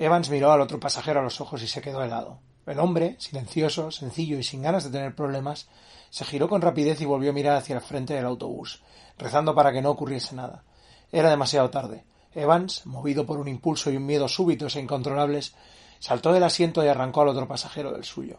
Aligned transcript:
Evans 0.00 0.30
miró 0.30 0.50
al 0.50 0.62
otro 0.62 0.80
pasajero 0.80 1.20
a 1.20 1.22
los 1.22 1.42
ojos 1.42 1.62
y 1.62 1.66
se 1.66 1.82
quedó 1.82 2.02
helado. 2.02 2.38
El 2.64 2.78
hombre, 2.78 3.16
silencioso, 3.18 3.90
sencillo 3.90 4.38
y 4.38 4.42
sin 4.42 4.62
ganas 4.62 4.84
de 4.84 4.90
tener 4.90 5.14
problemas, 5.14 5.68
se 6.08 6.24
giró 6.24 6.48
con 6.48 6.62
rapidez 6.62 7.02
y 7.02 7.04
volvió 7.04 7.28
a 7.28 7.34
mirar 7.34 7.58
hacia 7.58 7.74
el 7.76 7.82
frente 7.82 8.14
del 8.14 8.24
autobús, 8.24 8.82
rezando 9.18 9.54
para 9.54 9.72
que 9.72 9.82
no 9.82 9.90
ocurriese 9.90 10.34
nada. 10.34 10.64
Era 11.12 11.28
demasiado 11.28 11.68
tarde. 11.68 12.06
Evans, 12.34 12.86
movido 12.86 13.26
por 13.26 13.38
un 13.38 13.48
impulso 13.48 13.90
y 13.90 13.98
un 13.98 14.06
miedo 14.06 14.26
súbitos 14.26 14.74
e 14.74 14.80
incontrolables, 14.80 15.54
saltó 15.98 16.32
del 16.32 16.44
asiento 16.44 16.82
y 16.82 16.88
arrancó 16.88 17.20
al 17.20 17.28
otro 17.28 17.46
pasajero 17.46 17.92
del 17.92 18.04
suyo. 18.04 18.38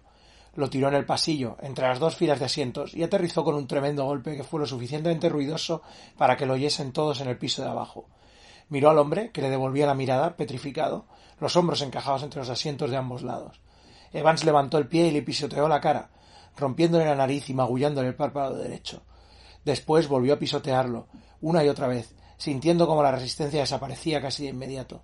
Lo 0.56 0.68
tiró 0.68 0.88
en 0.88 0.96
el 0.96 1.06
pasillo, 1.06 1.58
entre 1.62 1.88
las 1.88 2.00
dos 2.00 2.16
filas 2.16 2.40
de 2.40 2.46
asientos, 2.46 2.96
y 2.96 3.04
aterrizó 3.04 3.44
con 3.44 3.54
un 3.54 3.68
tremendo 3.68 4.06
golpe 4.06 4.36
que 4.36 4.44
fue 4.44 4.62
lo 4.62 4.66
suficientemente 4.66 5.30
ruidoso 5.30 5.84
para 6.18 6.38
que 6.38 6.48
lo 6.48 6.54
oyesen 6.54 6.92
todos 6.92 7.22
en 7.22 7.28
el 7.28 7.38
piso 7.38 7.62
de 7.62 7.70
abajo. 7.70 8.08
Miró 8.72 8.90
al 8.90 9.00
hombre, 9.00 9.32
que 9.32 9.42
le 9.42 9.50
devolvía 9.50 9.86
la 9.86 9.96
mirada, 9.96 10.38
petrificado, 10.38 11.06
los 11.42 11.58
hombros 11.58 11.82
encajados 11.82 12.24
entre 12.24 12.40
los 12.40 12.50
asientos 12.50 12.90
de 12.90 12.96
ambos 12.96 13.22
lados. 13.22 13.60
Evans 14.14 14.46
levantó 14.46 14.78
el 14.78 14.88
pie 14.88 15.08
y 15.08 15.12
le 15.12 15.24
pisoteó 15.24 15.68
la 15.68 15.82
cara, 15.82 16.10
rompiéndole 16.56 17.04
la 17.04 17.16
nariz 17.16 17.50
y 17.50 17.54
magullándole 17.54 18.08
el 18.08 18.16
párpado 18.16 18.56
derecho. 18.56 19.04
Después 19.66 20.08
volvió 20.08 20.34
a 20.34 20.40
pisotearlo, 20.40 21.08
una 21.42 21.66
y 21.66 21.68
otra 21.68 21.88
vez, 21.88 22.16
sintiendo 22.38 22.88
como 22.88 23.04
la 23.04 23.12
resistencia 23.12 23.60
desaparecía 23.60 24.22
casi 24.22 24.44
de 24.44 24.52
inmediato. 24.52 25.04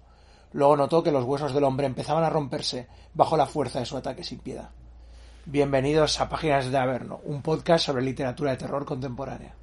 Luego 0.53 0.77
notó 0.77 1.03
que 1.03 1.11
los 1.11 1.25
huesos 1.25 1.53
del 1.53 1.65
hombre 1.65 1.87
empezaban 1.87 2.23
a 2.23 2.29
romperse 2.29 2.87
bajo 3.13 3.35
la 3.35 3.47
fuerza 3.47 3.79
de 3.79 3.85
su 3.85 3.97
ataque 3.97 4.23
sin 4.23 4.39
piedad. 4.39 4.69
Bienvenidos 5.43 6.21
a 6.21 6.29
Páginas 6.29 6.71
de 6.71 6.77
Averno, 6.77 7.19
un 7.25 7.41
podcast 7.41 7.85
sobre 7.87 8.01
literatura 8.01 8.51
de 8.51 8.57
terror 8.57 8.85
contemporánea. 8.85 9.55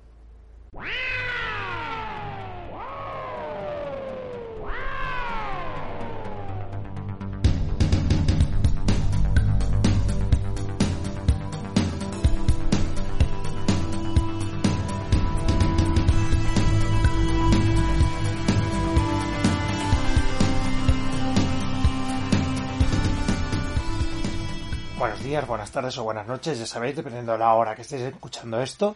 Buenas 25.25 25.71
tardes 25.71 25.97
o 25.97 26.05
buenas 26.05 26.27
noches, 26.27 26.59
ya 26.59 26.67
sabéis, 26.67 26.97
dependiendo 26.97 27.33
de 27.33 27.39
la 27.39 27.55
hora 27.55 27.75
que 27.75 27.80
estéis 27.80 28.03
escuchando 28.03 28.61
esto. 28.61 28.95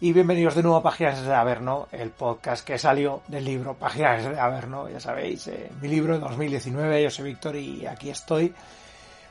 Y 0.00 0.12
bienvenidos 0.12 0.54
de 0.54 0.62
nuevo 0.62 0.76
a 0.76 0.82
Páginas 0.82 1.20
de 1.20 1.34
Averno, 1.34 1.88
el 1.90 2.10
podcast 2.10 2.64
que 2.64 2.78
salió 2.78 3.22
del 3.26 3.44
libro 3.44 3.74
Páginas 3.74 4.22
de 4.22 4.38
Averno, 4.38 4.88
ya 4.88 5.00
sabéis, 5.00 5.48
eh, 5.48 5.68
mi 5.82 5.88
libro 5.88 6.14
de 6.14 6.20
2019, 6.20 7.02
yo 7.02 7.10
soy 7.10 7.24
Víctor 7.24 7.56
y 7.56 7.84
aquí 7.84 8.10
estoy, 8.10 8.54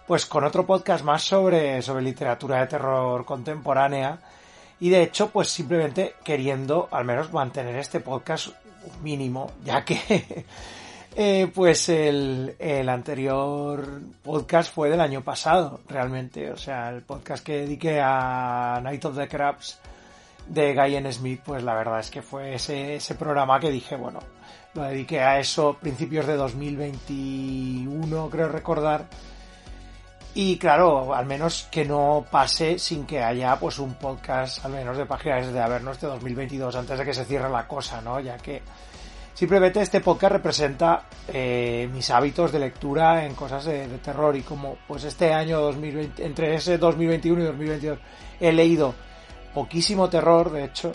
pues 0.06 0.26
con 0.26 0.44
otro 0.44 0.66
podcast 0.66 1.06
más 1.06 1.24
sobre, 1.24 1.82
sobre 1.82 2.04
literatura 2.04 2.60
de 2.60 2.68
terror 2.68 3.24
contemporánea. 3.24 4.20
Y 4.82 4.90
de 4.90 5.04
hecho, 5.04 5.30
pues 5.30 5.48
simplemente 5.48 6.16
queriendo 6.22 6.90
al 6.92 7.06
menos 7.06 7.32
mantener 7.32 7.78
este 7.78 8.02
podcast 8.02 8.50
mínimo, 9.02 9.52
ya 9.64 9.86
que 9.86 10.46
eh, 11.16 11.50
pues 11.54 11.88
el, 11.90 12.56
el, 12.60 12.90
anterior 12.90 14.02
podcast 14.22 14.74
fue 14.74 14.90
del 14.90 15.00
año 15.00 15.22
pasado, 15.24 15.80
realmente. 15.88 16.52
O 16.52 16.58
sea, 16.58 16.90
el 16.90 17.04
podcast 17.04 17.44
que 17.44 17.60
dediqué 17.60 18.02
a 18.02 18.80
Night 18.84 19.06
of 19.06 19.16
the 19.16 19.28
Crabs 19.28 19.80
de 20.48 20.74
Guy 20.76 21.12
Smith, 21.12 21.42
pues 21.44 21.64
la 21.64 21.74
verdad 21.74 22.00
es 22.00 22.12
que 22.12 22.22
fue 22.22 22.56
ese, 22.56 22.96
ese 22.96 23.16
programa 23.16 23.60
que 23.60 23.72
dije, 23.72 23.96
bueno, 23.96 24.20
lo 24.74 24.84
dediqué 24.84 25.22
a 25.22 25.40
eso 25.40 25.78
principios 25.80 26.28
de 26.28 26.36
2021, 26.36 28.30
creo 28.30 28.50
recordar. 28.50 29.06
Y 30.34 30.58
claro, 30.58 31.16
al 31.16 31.26
menos 31.26 31.70
que 31.72 31.86
no 31.86 32.26
pase 32.30 32.78
sin 32.78 33.06
que 33.06 33.24
haya 33.24 33.58
pues 33.58 33.80
un 33.80 33.94
podcast, 33.94 34.66
al 34.66 34.74
menos 34.74 34.98
de 34.98 35.06
páginas 35.06 35.54
de 35.54 35.62
Avernos 35.62 36.02
de 36.02 36.08
2022, 36.08 36.76
antes 36.76 37.00
de 37.00 37.06
que 37.06 37.14
se 37.14 37.24
cierre 37.24 37.50
la 37.50 37.66
cosa, 37.66 38.02
¿no? 38.02 38.20
Ya 38.20 38.36
que 38.36 38.62
Simplemente 39.36 39.82
este 39.82 40.00
podcast 40.00 40.32
representa 40.32 41.04
eh, 41.28 41.90
mis 41.92 42.10
hábitos 42.10 42.54
de 42.54 42.60
lectura 42.60 43.26
en 43.26 43.36
cosas 43.36 43.66
de, 43.66 43.86
terror 43.98 44.34
y 44.38 44.44
como 44.44 44.78
pues 44.88 45.04
este 45.04 45.34
año 45.34 45.60
2020, 45.60 46.26
entre 46.26 46.56
ese 46.56 46.78
2021 46.78 47.42
y 47.42 47.46
2022 47.48 48.00
he 48.40 48.54
leído 48.54 48.96
poquísimo 49.54 50.08
terror, 50.10 50.54
de 50.54 50.64
hecho, 50.64 50.94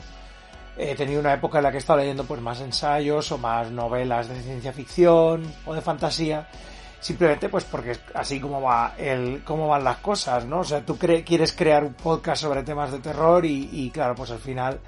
he 0.78 0.94
tenido 0.94 1.20
una 1.20 1.34
época 1.34 1.58
en 1.58 1.64
la 1.64 1.70
que 1.70 1.76
he 1.76 1.80
estado 1.80 1.98
leyendo 1.98 2.24
pues 2.24 2.40
más 2.40 2.62
ensayos 2.62 3.30
o 3.30 3.36
más 3.36 3.70
novelas 3.70 4.30
de 4.30 4.40
ciencia 4.40 4.72
ficción 4.72 5.42
o 5.66 5.74
de 5.74 5.82
fantasía, 5.82 6.48
simplemente 6.98 7.50
pues 7.50 7.64
porque 7.64 7.98
así 8.14 8.40
como 8.40 8.62
va 8.62 8.94
el 8.96 9.42
cómo 9.44 9.68
van 9.68 9.84
las 9.84 9.98
cosas, 9.98 10.46
¿no? 10.46 10.60
O 10.60 10.64
sea, 10.64 10.80
tú 10.80 10.96
quieres 10.96 11.52
crear 11.52 11.84
un 11.84 11.92
podcast 11.92 12.40
sobre 12.40 12.62
temas 12.62 12.90
de 12.90 13.00
terror 13.00 13.44
y, 13.44 13.68
y 13.70 13.90
claro, 13.90 14.14
pues 14.14 14.30
al 14.30 14.38
final 14.38 14.80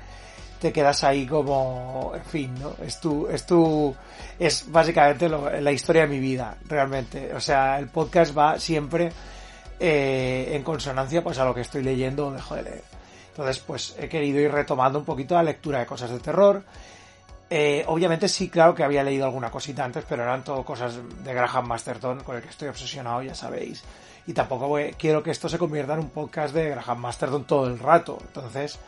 te 0.63 0.73
quedas 0.73 1.03
ahí 1.03 1.27
como, 1.27 2.13
en 2.15 2.25
fin, 2.25 2.55
¿no? 2.61 2.77
Es 2.87 3.01
tu, 3.01 3.27
es 3.27 3.45
tu, 3.45 3.93
es 4.39 4.71
básicamente 4.71 5.29
la 5.29 5.73
historia 5.73 6.03
de 6.03 6.09
mi 6.09 6.21
vida, 6.21 6.57
realmente. 6.69 7.35
O 7.35 7.41
sea, 7.41 7.81
el 7.81 7.89
podcast 7.89 8.39
va 8.39 8.61
siempre 8.61 9.11
eh, 9.81 10.51
en 10.53 10.63
consonancia 10.63 11.21
pues 11.21 11.41
a 11.41 11.45
lo 11.45 11.53
que 11.53 11.63
estoy 11.63 11.83
leyendo 11.83 12.29
o 12.29 12.33
dejo 12.33 12.55
de 12.55 12.63
leer. 12.63 12.85
Entonces, 13.31 13.59
pues 13.59 13.97
he 13.99 14.09
querido 14.09 14.39
ir 14.39 14.53
retomando 14.53 15.01
un 15.01 15.05
poquito 15.05 15.35
la 15.35 15.43
lectura 15.43 15.81
de 15.81 15.87
cosas 15.87 16.11
de 16.11 16.21
terror. 16.21 16.63
Eh, 17.51 17.83
obviamente 17.89 18.29
sí, 18.29 18.49
claro 18.49 18.73
que 18.73 18.85
había 18.85 19.03
leído 19.03 19.25
alguna 19.25 19.51
cosita 19.51 19.85
antes, 19.85 20.05
pero 20.09 20.23
eran 20.23 20.45
todo 20.45 20.65
cosas 20.65 20.95
de 21.25 21.35
Graham 21.35 21.67
Masterton, 21.67 22.21
con 22.23 22.37
el 22.37 22.43
que 22.43 22.51
estoy 22.51 22.69
obsesionado, 22.69 23.21
ya 23.21 23.35
sabéis. 23.35 23.83
Y 24.29 24.33
tampoco 24.33 24.79
quiero 24.97 25.25
que 25.25 25.33
esto 25.33 25.49
se 25.49 25.59
convierta 25.59 25.95
en 25.95 26.01
un 26.01 26.11
podcast 26.11 26.55
de 26.55 26.71
Graham 26.71 27.01
Masterton 27.01 27.43
todo 27.43 27.67
el 27.67 27.81
rato. 27.81 28.19
Entonces, 28.21 28.79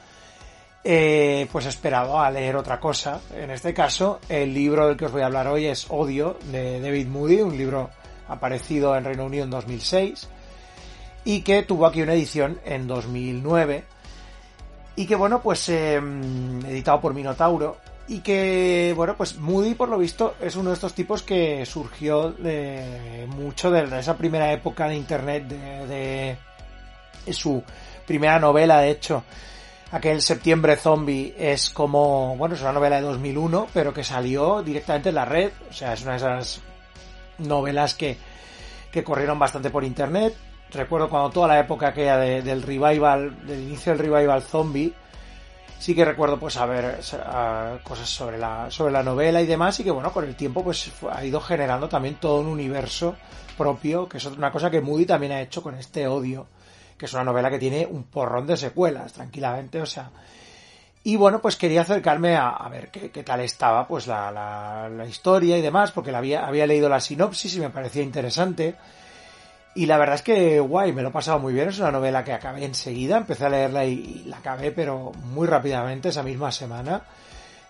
eh, 0.87 1.49
pues 1.51 1.65
esperado 1.65 2.21
a 2.21 2.31
leer 2.31 2.57
otra 2.57 2.79
cosa. 2.79 3.21
En 3.35 3.51
este 3.51 3.73
caso, 3.73 4.21
el 4.29 4.53
libro 4.53 4.87
del 4.87 4.99
que 4.99 5.07
os 5.07 5.13
voy 5.13 5.23
a 5.23 5.27
hablar 5.27 5.49
hoy 5.49 5.65
es 5.65 5.87
Odio, 5.89 6.37
de 6.53 6.79
David 6.79 7.07
Moody, 7.07 7.41
un 7.41 7.57
libro 7.57 7.89
aparecido 8.29 8.95
en 8.95 9.05
Reino 9.05 9.25
Unido 9.25 9.45
en 9.45 9.51
2006 9.51 10.29
y 11.25 11.41
que 11.41 11.63
tuvo 11.63 11.87
aquí 11.87 12.03
una 12.03 12.13
edición 12.13 12.61
en 12.67 12.87
2009 12.87 13.85
y 14.97 15.07
que 15.07 15.17
bueno, 15.17 15.41
pues 15.41 15.69
eh, 15.71 15.97
editado 15.97 17.01
por 17.01 17.15
Minotauro 17.15 17.79
y 18.07 18.21
que 18.21 18.93
bueno, 18.95 19.17
pues 19.17 19.39
Moody 19.39 19.75
por 19.75 19.89
lo 19.89 19.97
visto 19.97 20.35
es 20.41 20.55
uno 20.57 20.69
de 20.69 20.75
estos 20.75 20.93
tipos 20.93 21.23
que 21.23 21.65
surgió 21.65 22.33
de 22.33 23.27
mucho 23.29 23.71
de 23.71 23.99
esa 23.99 24.19
primera 24.19 24.53
época 24.53 24.87
de 24.89 24.97
internet 24.97 25.49
de 25.49 26.37
su 27.33 27.63
primera 28.07 28.39
novela 28.39 28.81
de 28.81 28.91
hecho 28.91 29.25
aquel 29.95 30.23
Septiembre 30.23 30.75
Zombie 30.75 31.37
es 31.39 31.71
como, 31.71 32.37
bueno, 32.37 32.57
es 32.57 32.63
una 32.63 32.73
novela 32.73 32.97
de 32.97 33.03
2001, 33.03 33.69
pero 33.73 33.95
que 33.95 34.03
salió 34.03 34.61
directamente 34.61 35.11
en 35.11 35.15
la 35.15 35.25
red, 35.25 35.53
o 35.71 35.73
sea, 35.73 35.93
es 35.93 36.03
una 36.03 36.13
de 36.13 36.17
esas 36.17 36.63
novelas 37.39 37.95
que, 37.95 38.19
que 38.91 39.05
corrieron 39.05 39.39
bastante 39.39 39.71
por 39.71 39.85
internet. 39.85 40.35
Recuerdo 40.73 41.09
cuando 41.09 41.31
toda 41.31 41.47
la 41.47 41.61
época 41.61 41.89
aquella 41.89 42.17
del 42.17 42.63
revival, 42.63 43.47
del 43.47 43.61
inicio 43.61 43.93
del 43.93 44.11
revival 44.11 44.43
zombie, 44.43 44.93
sí 45.79 45.95
que 45.95 46.05
recuerdo 46.05 46.41
pues 46.41 46.55
saber 46.55 46.99
cosas 47.85 48.09
sobre 48.09 48.37
la, 48.37 48.69
sobre 48.73 48.93
la 48.93 49.05
novela 49.05 49.41
y 49.43 49.47
demás, 49.47 49.79
y 49.79 49.85
que 49.85 49.93
bueno, 49.93 50.13
con 50.13 50.25
el 50.25 50.35
tiempo 50.35 50.65
pues 50.65 50.91
ha 51.09 51.25
ido 51.25 51.41
generando 51.41 51.89
también 51.89 52.17
todo 52.17 52.41
un 52.41 52.49
universo 52.49 53.15
propio, 53.57 54.09
que 54.09 54.17
es 54.17 54.25
una 54.25 54.51
cosa 54.51 54.73
que 54.73 54.81
Moody 54.81 55.07
también 55.07 55.31
ha 55.31 55.41
hecho 55.41 55.63
con 55.63 55.77
este 55.77 56.09
odio 56.09 56.49
que 56.97 57.07
es 57.07 57.13
una 57.13 57.25
novela 57.25 57.51
que 57.51 57.59
tiene 57.59 57.87
un 57.87 58.05
porrón 58.05 58.47
de 58.47 58.57
secuelas, 58.57 59.13
tranquilamente, 59.13 59.81
o 59.81 59.87
sea. 59.87 60.11
Y 61.07 61.17
bueno, 61.17 61.43
pues 61.43 61.57
quería 61.57 61.83
acercarme 61.83 62.35
a, 62.35 62.67
ver 62.71 62.91
qué, 62.91 63.23
tal 63.23 63.41
estaba, 63.41 63.87
pues 63.87 64.07
la, 64.07 64.31
la, 64.33 64.89
la, 64.89 65.05
historia 65.05 65.59
y 65.59 65.61
demás, 65.61 65.93
porque 65.93 66.11
la 66.11 66.19
había, 66.19 66.67
leído 66.67 66.89
la 66.89 66.99
sinopsis 66.99 67.57
y 67.57 67.61
me 67.61 67.69
parecía 67.69 68.03
interesante. 68.03 68.75
Y 69.75 69.85
la 69.85 69.99
verdad 69.99 70.15
es 70.15 70.23
que 70.23 70.61
guay, 70.61 70.93
me 70.93 71.03
lo 71.03 71.11
he 71.11 71.13
pasado 71.13 71.39
muy 71.39 71.53
bien, 71.53 71.69
es 71.69 71.79
una 71.79 71.91
novela 71.91 72.25
que 72.25 72.33
acabé 72.33 72.65
enseguida, 72.65 73.19
empecé 73.19 73.45
a 73.45 73.51
leerla 73.51 73.85
y, 73.85 73.93
y 73.93 74.29
la 74.29 74.39
acabé, 74.39 74.71
pero 74.71 75.13
muy 75.25 75.47
rápidamente, 75.47 76.09
esa 76.09 76.23
misma 76.23 76.51
semana. 76.51 77.03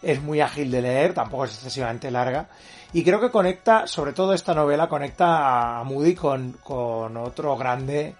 Es 0.01 0.23
muy 0.23 0.41
ágil 0.41 0.71
de 0.71 0.83
leer, 0.83 1.13
tampoco 1.13 1.47
es 1.47 1.55
excesivamente 1.55 2.13
larga. 2.13 2.47
Y 2.93 3.03
creo 3.03 3.21
que 3.21 3.31
conecta, 3.31 3.89
sobre 3.89 4.13
todo 4.13 4.33
esta 4.33 4.55
novela, 4.55 4.89
conecta 4.89 5.81
a 5.81 5.83
Moody 5.83 6.15
con, 6.15 6.53
con 6.63 7.17
otro 7.17 7.57
grande 7.57 8.15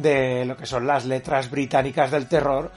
de 0.00 0.44
lo 0.44 0.56
que 0.56 0.66
son 0.66 0.86
las 0.86 1.04
letras 1.04 1.50
británicas 1.50 2.10
del 2.10 2.26
terror, 2.26 2.70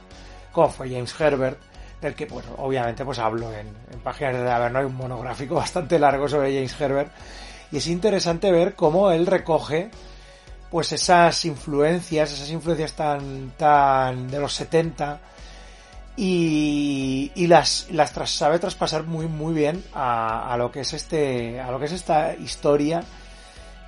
como 0.51 0.69
fue 0.69 0.89
James 0.89 1.19
Herbert, 1.19 1.59
del 2.01 2.15
que, 2.15 2.27
pues, 2.27 2.45
obviamente, 2.57 3.05
pues 3.05 3.19
hablo 3.19 3.51
en, 3.53 3.67
páginas 4.03 4.33
de 4.33 4.51
Averno, 4.51 4.79
hay 4.79 4.85
un 4.85 4.95
monográfico 4.95 5.55
bastante 5.63 5.97
largo 5.99 6.27
sobre 6.27 6.53
James 6.53 6.79
Herbert, 6.79 7.11
y 7.71 7.77
es 7.77 7.87
interesante 7.87 8.51
ver 8.51 8.75
cómo 8.75 9.11
él 9.11 9.25
recoge, 9.25 9.89
pues, 10.69 10.91
esas 10.91 11.45
influencias, 11.45 12.31
esas 12.33 12.49
influencias 12.49 12.93
tan, 12.93 13.51
tan 13.57 14.29
de 14.29 14.39
los 14.39 14.53
70, 14.53 15.19
y, 16.15 17.31
y 17.33 17.47
las, 17.47 17.87
las 17.89 18.11
sabe 18.29 18.59
traspasar 18.59 19.03
muy, 19.03 19.25
muy 19.27 19.53
bien 19.53 19.83
a 19.95 20.55
lo 20.59 20.71
que 20.71 20.81
es 20.81 20.93
este, 20.93 21.59
a 21.59 21.71
lo 21.71 21.79
que 21.79 21.85
es 21.85 21.91
esta 21.91 22.35
historia, 22.35 23.03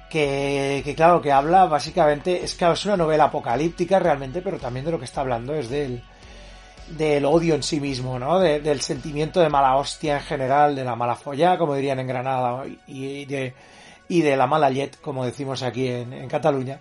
que, 0.09 0.81
que, 0.83 0.95
claro, 0.95 1.21
que 1.21 1.31
habla 1.31 1.65
básicamente, 1.65 2.43
es 2.43 2.55
claro, 2.55 2.73
es 2.73 2.85
una 2.85 2.97
novela 2.97 3.25
apocalíptica 3.25 3.99
realmente, 3.99 4.41
pero 4.41 4.57
también 4.57 4.85
de 4.85 4.91
lo 4.91 4.99
que 4.99 5.05
está 5.05 5.21
hablando 5.21 5.53
es 5.53 5.69
del, 5.69 6.03
del 6.89 7.25
odio 7.25 7.55
en 7.55 7.63
sí 7.63 7.79
mismo, 7.79 8.19
¿no? 8.19 8.39
del 8.39 8.81
sentimiento 8.81 9.39
de 9.39 9.49
mala 9.49 9.75
hostia 9.75 10.17
en 10.17 10.23
general, 10.23 10.75
de 10.75 10.83
la 10.83 10.95
mala 10.95 11.15
folla, 11.15 11.57
como 11.57 11.75
dirían 11.75 11.99
en 11.99 12.07
Granada, 12.07 12.63
y 12.87 13.25
de, 13.25 13.53
y 14.07 14.21
de 14.21 14.37
la 14.37 14.47
mala 14.47 14.69
jet, 14.71 14.99
como 15.01 15.25
decimos 15.25 15.63
aquí 15.63 15.87
en, 15.87 16.13
en 16.13 16.27
Cataluña. 16.27 16.79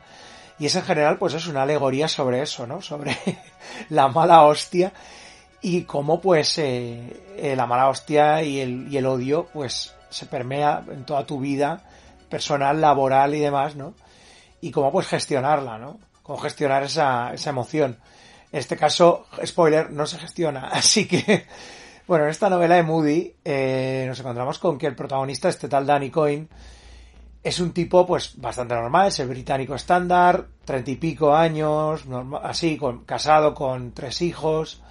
Y 0.59 0.67
es 0.67 0.77
en 0.77 0.83
general, 0.83 1.19
pues 1.19 1.35
es 1.35 1.47
una 1.47 1.63
alegoría 1.63 2.07
sobre 2.07 2.41
eso, 2.43 2.67
¿no? 2.67 2.81
Sobre 2.81 3.17
la 3.91 4.09
mala 4.09 4.43
hostia 4.43 4.93
y 5.61 5.83
cómo, 5.83 6.21
pues, 6.21 6.59
eh, 6.59 7.23
eh, 7.37 7.57
la 7.57 7.67
mala 7.67 7.89
hostia 7.89 8.43
y 8.43 8.61
el, 8.61 8.93
y 8.93 8.99
el 8.99 9.07
odio, 9.07 9.49
pues, 9.53 9.95
se 10.11 10.27
permea 10.27 10.85
en 10.89 11.05
toda 11.05 11.27
tu 11.27 11.41
vida 11.41 11.83
personal, 12.29 12.81
laboral 12.81 13.35
y 13.35 13.41
demás, 13.41 13.77
¿no? 13.77 13.95
Y 14.61 14.71
cómo, 14.71 14.91
pues, 14.93 15.07
gestionarla, 15.07 15.79
¿no? 15.79 15.99
Cómo 16.23 16.39
gestionar 16.39 16.83
esa, 16.83 17.33
esa 17.35 17.51
emoción. 17.51 17.99
En 18.53 18.61
este 18.61 18.77
caso, 18.77 19.27
spoiler, 19.45 19.91
no 19.91 20.07
se 20.07 20.19
gestiona. 20.19 20.69
Así 20.73 21.07
que, 21.07 21.47
bueno, 22.07 22.25
en 22.25 22.31
esta 22.31 22.49
novela 22.49 22.77
de 22.77 22.83
Moody 22.83 23.35
eh, 23.45 24.05
nos 24.07 24.21
encontramos 24.21 24.59
con 24.59 24.79
que 24.79 24.87
el 24.87 24.95
protagonista, 24.95 25.49
este 25.49 25.69
tal 25.69 25.87
Danny 25.87 26.11
Coyne, 26.11 26.49
es 27.45 27.61
un 27.61 27.73
tipo 27.73 28.07
pues 28.07 28.41
bastante 28.41 28.75
normal, 28.75 29.09
es 29.09 29.19
el 29.19 29.29
británico 29.29 29.75
estándar, 29.75 30.47
treinta 30.65 30.91
y 30.91 30.97
pico 30.97 31.35
años, 31.35 32.05
así, 32.43 32.79
con, 32.79 33.05
casado 33.05 33.55
con 33.55 33.93
tres 33.93 34.23
hijos. 34.23 34.83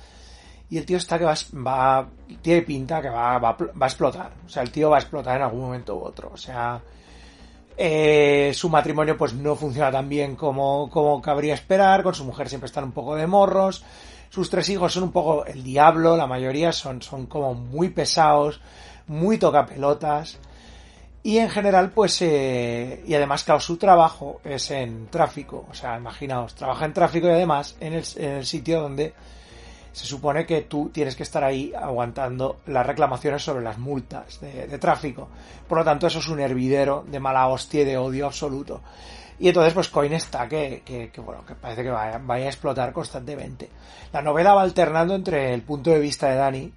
Y 0.69 0.77
el 0.77 0.85
tío 0.85 0.97
está 0.97 1.17
que 1.17 1.25
va, 1.25 1.35
va 1.65 2.07
tiene 2.41 2.61
pinta 2.61 3.01
que 3.01 3.09
va, 3.09 3.37
va, 3.39 3.51
va, 3.53 3.85
a 3.85 3.87
explotar. 3.87 4.31
O 4.45 4.49
sea, 4.49 4.61
el 4.61 4.71
tío 4.71 4.89
va 4.89 4.97
a 4.97 4.99
explotar 4.99 5.37
en 5.37 5.43
algún 5.43 5.61
momento 5.61 5.95
u 5.95 6.03
otro. 6.03 6.31
O 6.33 6.37
sea, 6.37 6.81
eh, 7.77 8.51
su 8.53 8.69
matrimonio 8.69 9.17
pues 9.17 9.33
no 9.33 9.55
funciona 9.55 9.91
tan 9.91 10.09
bien 10.09 10.35
como, 10.35 10.89
como 10.89 11.21
cabría 11.21 11.53
esperar. 11.53 12.03
Con 12.03 12.15
su 12.15 12.23
mujer 12.23 12.49
siempre 12.49 12.67
están 12.67 12.85
un 12.85 12.91
poco 12.91 13.15
de 13.15 13.27
morros. 13.27 13.83
Sus 14.29 14.49
tres 14.49 14.69
hijos 14.69 14.93
son 14.93 15.03
un 15.03 15.11
poco 15.11 15.45
el 15.45 15.63
diablo. 15.63 16.17
La 16.17 16.27
mayoría 16.27 16.71
son, 16.71 17.01
son 17.01 17.25
como 17.25 17.53
muy 17.53 17.89
pesados, 17.89 18.61
muy 19.07 19.37
tocapelotas. 19.37 20.39
Y 21.25 21.37
en 21.37 21.49
general, 21.49 21.91
pues, 21.91 22.21
eh, 22.21 23.01
y 23.07 23.13
además, 23.13 23.45
claro, 23.45 23.61
su 23.61 23.77
trabajo 23.77 24.41
es 24.43 24.71
en 24.71 25.07
tráfico. 25.07 25.65
O 25.71 25.73
sea, 25.73 25.97
imaginaos, 25.97 26.53
trabaja 26.53 26.85
en 26.85 26.93
tráfico 26.93 27.27
y 27.27 27.31
además 27.31 27.77
en 27.79 27.93
el, 27.93 28.03
en 28.17 28.31
el 28.31 28.45
sitio 28.45 28.81
donde 28.81 29.13
se 29.93 30.07
supone 30.07 30.45
que 30.45 30.61
tú 30.61 30.89
tienes 30.91 31.15
que 31.15 31.21
estar 31.21 31.43
ahí 31.43 31.71
aguantando 31.79 32.57
las 32.65 32.85
reclamaciones 32.85 33.43
sobre 33.43 33.63
las 33.63 33.77
multas 33.77 34.41
de, 34.41 34.67
de, 34.67 34.77
tráfico. 34.79 35.29
Por 35.67 35.77
lo 35.77 35.85
tanto, 35.85 36.07
eso 36.07 36.17
es 36.17 36.27
un 36.27 36.39
hervidero 36.39 37.05
de 37.07 37.19
mala 37.19 37.47
hostia 37.47 37.81
y 37.81 37.85
de 37.85 37.97
odio 37.97 38.25
absoluto. 38.25 38.81
Y 39.39 39.49
entonces, 39.49 39.73
pues 39.73 39.89
Coin 39.89 40.13
está 40.13 40.47
que, 40.47 40.81
que, 40.83 41.11
que 41.11 41.21
bueno, 41.21 41.45
que 41.45 41.53
parece 41.53 41.83
que 41.83 41.91
vaya, 41.91 42.19
a 42.27 42.39
explotar 42.39 42.91
constantemente. 42.91 43.69
La 44.11 44.23
novela 44.23 44.55
va 44.55 44.63
alternando 44.63 45.13
entre 45.13 45.53
el 45.53 45.61
punto 45.61 45.91
de 45.91 45.99
vista 45.99 46.27
de 46.29 46.37
Dani, 46.37 46.73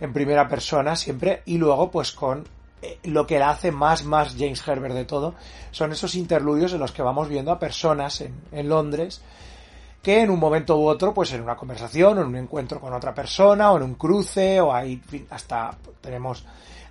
en 0.00 0.12
primera 0.12 0.46
persona 0.46 0.94
siempre, 0.94 1.42
y 1.46 1.56
luego, 1.56 1.90
pues 1.90 2.12
con 2.12 2.46
eh, 2.82 2.98
lo 3.04 3.26
que 3.26 3.38
la 3.38 3.48
hace 3.48 3.72
más, 3.72 4.04
más 4.04 4.36
James 4.38 4.66
Herbert 4.66 4.94
de 4.94 5.06
todo, 5.06 5.34
son 5.70 5.92
esos 5.92 6.14
interludios 6.14 6.74
en 6.74 6.80
los 6.80 6.92
que 6.92 7.02
vamos 7.02 7.28
viendo 7.28 7.50
a 7.50 7.58
personas 7.58 8.20
en, 8.20 8.34
en 8.52 8.68
Londres 8.68 9.22
que 10.02 10.22
en 10.22 10.30
un 10.30 10.38
momento 10.38 10.78
u 10.78 10.86
otro, 10.86 11.12
pues 11.12 11.32
en 11.32 11.42
una 11.42 11.56
conversación 11.56 12.18
o 12.18 12.20
en 12.22 12.28
un 12.28 12.36
encuentro 12.36 12.80
con 12.80 12.92
otra 12.92 13.14
persona 13.14 13.72
o 13.72 13.76
en 13.76 13.82
un 13.82 13.94
cruce 13.94 14.60
o 14.60 14.72
hay, 14.72 15.02
hasta 15.30 15.76
tenemos 16.00 16.44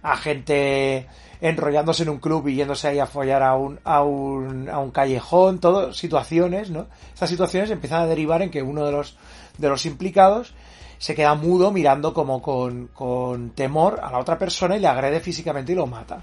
a 0.04 0.15
gente 0.18 1.07
enrollándose 1.42 2.04
en 2.04 2.09
un 2.09 2.19
club 2.19 2.48
y 2.48 2.56
yéndose 2.56 2.88
ahí 2.88 3.00
a 3.00 3.06
follar 3.06 3.44
a 3.44 3.56
un, 3.56 3.80
a 3.83 4.04
un, 4.04 4.69
a 4.69 4.80
un 4.80 4.92
callejón, 4.92 5.59
todo, 5.59 5.94
situaciones, 5.94 6.69
¿no? 6.69 6.88
Estas 7.13 7.30
situaciones 7.30 7.69
empiezan 7.71 8.01
a 8.01 8.07
derivar 8.07 8.42
en 8.42 8.50
que 8.50 8.62
uno 8.62 8.86
de 8.86 8.92
los, 8.92 9.18
de 9.57 9.69
los 9.69 9.86
implicados 9.86 10.53
se 10.98 11.15
queda 11.15 11.36
mudo 11.36 11.71
mirando 11.71 12.13
como 12.13 12.42
con, 12.42 12.88
con 12.88 13.51
temor 13.51 14.00
a 14.01 14.12
la 14.12 14.19
otra 14.19 14.38
persona 14.38 14.75
y 14.77 14.80
le 14.80 14.88
agrede 14.88 15.19
físicamente 15.19 15.74
y 15.74 15.75
lo 15.75 15.86
mata. 15.86 16.21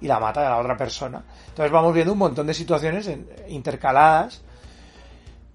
Y 0.00 0.06
la 0.06 0.20
mata 0.20 0.46
a 0.46 0.50
la 0.50 0.58
otra 0.58 0.76
persona. 0.76 1.24
Entonces 1.48 1.72
vamos 1.72 1.92
viendo 1.94 2.12
un 2.12 2.18
montón 2.18 2.46
de 2.46 2.54
situaciones 2.54 3.10
intercaladas 3.48 4.42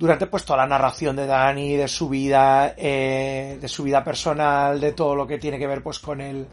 durante 0.01 0.25
pues 0.25 0.43
toda 0.43 0.57
la 0.57 0.65
narración 0.65 1.15
de 1.15 1.27
Dani, 1.27 1.75
de 1.75 1.87
su 1.87 2.09
vida, 2.09 2.73
eh, 2.75 3.59
de 3.61 3.67
su 3.67 3.83
vida 3.83 4.03
personal, 4.03 4.81
de 4.81 4.93
todo 4.93 5.13
lo 5.13 5.27
que 5.27 5.37
tiene 5.37 5.59
que 5.59 5.67
ver 5.67 5.83
pues 5.83 5.99
con 5.99 6.19
el, 6.19 6.47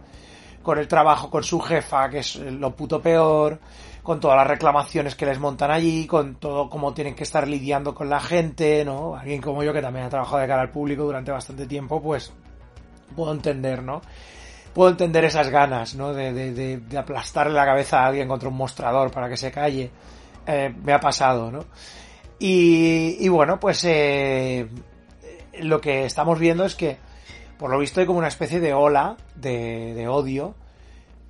con 0.62 0.78
el 0.78 0.86
trabajo, 0.86 1.30
con 1.30 1.42
su 1.42 1.58
jefa, 1.58 2.10
que 2.10 2.18
es 2.18 2.36
lo 2.36 2.76
puto 2.76 3.00
peor, 3.00 3.58
con 4.02 4.20
todas 4.20 4.36
las 4.36 4.46
reclamaciones 4.46 5.14
que 5.14 5.24
les 5.24 5.38
montan 5.38 5.70
allí, 5.70 6.06
con 6.06 6.34
todo 6.34 6.68
cómo 6.68 6.92
tienen 6.92 7.14
que 7.14 7.22
estar 7.22 7.48
lidiando 7.48 7.94
con 7.94 8.10
la 8.10 8.20
gente, 8.20 8.84
¿no? 8.84 9.16
Alguien 9.16 9.40
como 9.40 9.62
yo 9.62 9.72
que 9.72 9.80
también 9.80 10.04
ha 10.04 10.10
trabajado 10.10 10.42
de 10.42 10.46
cara 10.46 10.60
al 10.60 10.70
público 10.70 11.04
durante 11.04 11.30
bastante 11.30 11.66
tiempo, 11.66 12.02
pues 12.02 12.30
puedo 13.16 13.32
entender, 13.32 13.82
¿no? 13.82 14.02
Puedo 14.74 14.90
entender 14.90 15.24
esas 15.24 15.48
ganas, 15.48 15.94
¿no? 15.94 16.12
De, 16.12 16.34
de, 16.34 16.76
de 16.76 16.98
aplastarle 16.98 17.54
la 17.54 17.64
cabeza 17.64 18.00
a 18.00 18.08
alguien 18.08 18.28
contra 18.28 18.50
un 18.50 18.56
mostrador 18.58 19.10
para 19.10 19.26
que 19.26 19.38
se 19.38 19.50
calle. 19.50 19.90
Eh, 20.46 20.74
me 20.84 20.92
ha 20.92 21.00
pasado, 21.00 21.50
¿no? 21.50 21.64
Y, 22.38 23.28
bueno, 23.28 23.58
pues 23.58 23.84
eh, 23.84 24.68
lo 25.60 25.80
que 25.80 26.04
estamos 26.04 26.38
viendo 26.38 26.64
es 26.64 26.74
que, 26.74 26.96
por 27.58 27.70
lo 27.70 27.78
visto, 27.78 28.00
hay 28.00 28.06
como 28.06 28.18
una 28.18 28.28
especie 28.28 28.60
de 28.60 28.72
ola 28.72 29.16
de, 29.34 29.94
de 29.94 30.06
odio 30.06 30.54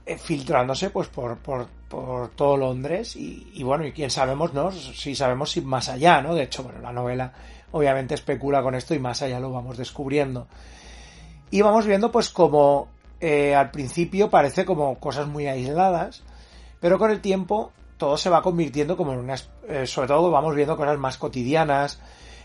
eh, 0.04 0.18
filtrándose 0.18 0.90
pues 0.90 1.08
por, 1.08 1.38
por, 1.38 1.68
por 1.88 2.30
todo 2.30 2.56
Londres 2.56 3.16
y, 3.16 3.50
y, 3.54 3.62
bueno, 3.62 3.86
y 3.86 3.92
quién 3.92 4.10
sabemos, 4.10 4.52
¿no? 4.52 4.70
Si 4.70 5.14
sabemos 5.14 5.50
si 5.50 5.60
más 5.62 5.88
allá, 5.88 6.20
¿no? 6.20 6.34
De 6.34 6.44
hecho, 6.44 6.62
bueno, 6.62 6.80
la 6.80 6.92
novela 6.92 7.32
obviamente 7.72 8.14
especula 8.14 8.62
con 8.62 8.74
esto 8.74 8.94
y 8.94 8.98
más 8.98 9.22
allá 9.22 9.40
lo 9.40 9.50
vamos 9.50 9.76
descubriendo. 9.76 10.46
Y 11.50 11.62
vamos 11.62 11.86
viendo 11.86 12.12
pues 12.12 12.28
como 12.28 12.88
eh, 13.20 13.54
al 13.54 13.70
principio 13.70 14.30
parece 14.30 14.64
como 14.64 14.98
cosas 14.98 15.26
muy 15.26 15.46
aisladas, 15.46 16.22
pero 16.80 16.98
con 16.98 17.10
el 17.10 17.20
tiempo 17.20 17.72
todo 17.98 18.16
se 18.16 18.30
va 18.30 18.40
convirtiendo 18.42 18.96
como 18.96 19.12
en 19.12 19.18
unas, 19.18 19.50
eh, 19.68 19.86
sobre 19.86 20.08
todo 20.08 20.30
vamos 20.30 20.54
viendo 20.54 20.76
cosas 20.76 20.98
más 20.98 21.18
cotidianas, 21.18 22.00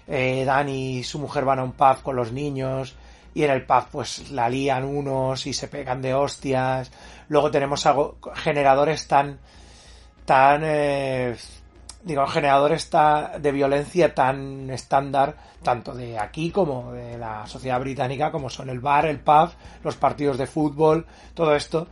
eh, 0.07 0.43
Dani 0.43 0.97
y 0.97 1.03
su 1.03 1.19
mujer 1.19 1.45
van 1.45 1.59
a 1.59 1.63
un 1.63 1.71
pub 1.71 2.01
con 2.01 2.15
los 2.15 2.33
niños, 2.33 2.95
y 3.35 3.43
en 3.43 3.51
el 3.51 3.65
pub 3.65 3.85
pues 3.91 4.31
la 4.31 4.49
lían 4.49 4.83
unos 4.83 5.45
y 5.47 5.53
se 5.53 5.67
pegan 5.67 6.01
de 6.01 6.13
hostias. 6.13 6.91
Luego 7.29 7.51
tenemos 7.51 7.85
algo, 7.85 8.17
generadores 8.35 9.07
tan, 9.07 9.39
tan, 10.25 10.61
eh, 10.65 11.35
digo, 12.03 12.25
generadores 12.27 12.89
tan, 12.89 13.41
de 13.41 13.51
violencia 13.51 14.13
tan 14.13 14.69
estándar, 14.71 15.35
tanto 15.61 15.93
de 15.93 16.19
aquí 16.19 16.51
como 16.51 16.91
de 16.91 17.17
la 17.17 17.47
sociedad 17.47 17.79
británica, 17.79 18.31
como 18.31 18.49
son 18.49 18.69
el 18.69 18.79
bar, 18.79 19.05
el 19.05 19.19
pub, 19.19 19.51
los 19.83 19.95
partidos 19.95 20.37
de 20.37 20.47
fútbol, 20.47 21.05
todo 21.33 21.55
esto. 21.55 21.87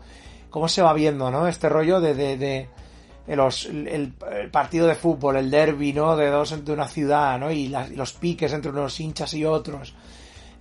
¿Cómo 0.50 0.68
se 0.68 0.82
va 0.82 0.92
viendo, 0.94 1.32
no? 1.32 1.48
Este 1.48 1.70
rollo 1.70 2.02
de, 2.02 2.14
de 2.14 2.68
el, 3.28 4.14
partido 4.52 4.88
de 4.88 4.96
fútbol, 4.96 5.38
el 5.38 5.52
derby, 5.52 5.94
¿no? 5.94 6.16
De 6.16 6.28
dos 6.28 6.66
de 6.66 6.72
una 6.72 6.88
ciudad, 6.88 7.40
¿no? 7.40 7.52
Y, 7.52 7.68
las, 7.68 7.90
los 7.92 8.14
piques 8.14 8.54
entre 8.54 8.72
unos 8.72 9.00
hinchas 9.00 9.34
y 9.34 9.46
otros 9.46 9.94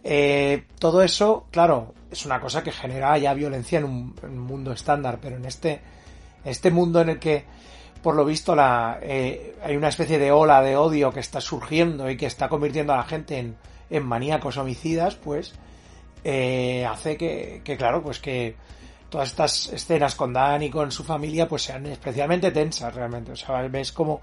eh, 0.02 0.64
todo 0.78 1.02
eso, 1.02 1.46
claro, 1.50 1.94
es 2.10 2.24
una 2.24 2.40
cosa 2.40 2.62
que 2.62 2.72
genera 2.72 3.16
ya 3.18 3.34
violencia 3.34 3.78
en 3.78 3.84
un, 3.84 4.14
mundo 4.38 4.72
estándar, 4.72 5.18
pero 5.20 5.36
en 5.36 5.44
este, 5.44 5.80
este 6.44 6.70
mundo 6.70 7.00
en 7.00 7.10
el 7.10 7.18
que, 7.18 7.44
por 8.02 8.14
lo 8.14 8.24
visto, 8.24 8.54
la, 8.54 8.98
eh, 9.02 9.56
hay 9.62 9.76
una 9.76 9.88
especie 9.88 10.18
de 10.18 10.32
ola 10.32 10.62
de 10.62 10.76
odio 10.76 11.12
que 11.12 11.20
está 11.20 11.40
surgiendo 11.40 12.10
y 12.10 12.16
que 12.16 12.26
está 12.26 12.48
convirtiendo 12.48 12.94
a 12.94 12.98
la 12.98 13.04
gente 13.04 13.38
en, 13.38 13.56
en 13.90 14.04
maníacos 14.04 14.56
homicidas, 14.56 15.16
pues 15.16 15.54
eh, 16.24 16.86
hace 16.86 17.16
que, 17.16 17.62
claro, 17.76 18.02
pues 18.02 18.20
que 18.20 18.56
todas 19.10 19.28
estas 19.28 19.68
escenas 19.72 20.14
con 20.14 20.32
Dan 20.32 20.62
y 20.62 20.70
con 20.70 20.90
su 20.90 21.04
familia 21.04 21.48
pues 21.48 21.62
sean 21.64 21.84
especialmente 21.86 22.50
tensas 22.50 22.94
realmente. 22.94 23.32
O 23.32 23.36
sea, 23.36 23.60
ves 23.68 23.92
como 23.92 24.20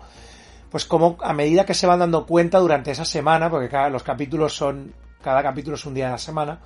pues 0.72 0.86
como 0.86 1.18
a 1.22 1.34
medida 1.34 1.66
que 1.66 1.74
se 1.74 1.88
van 1.88 2.00
dando 2.00 2.26
cuenta 2.26 2.60
durante 2.60 2.92
esa 2.92 3.06
semana, 3.06 3.50
porque 3.50 3.70
cada, 3.70 3.90
los 3.90 4.04
capítulos 4.04 4.56
son 4.56 4.94
cada 5.22 5.44
capítulo 5.44 5.76
es 5.76 5.86
un 5.86 5.94
día 5.94 6.06
de 6.06 6.12
la 6.12 6.18
semana, 6.18 6.60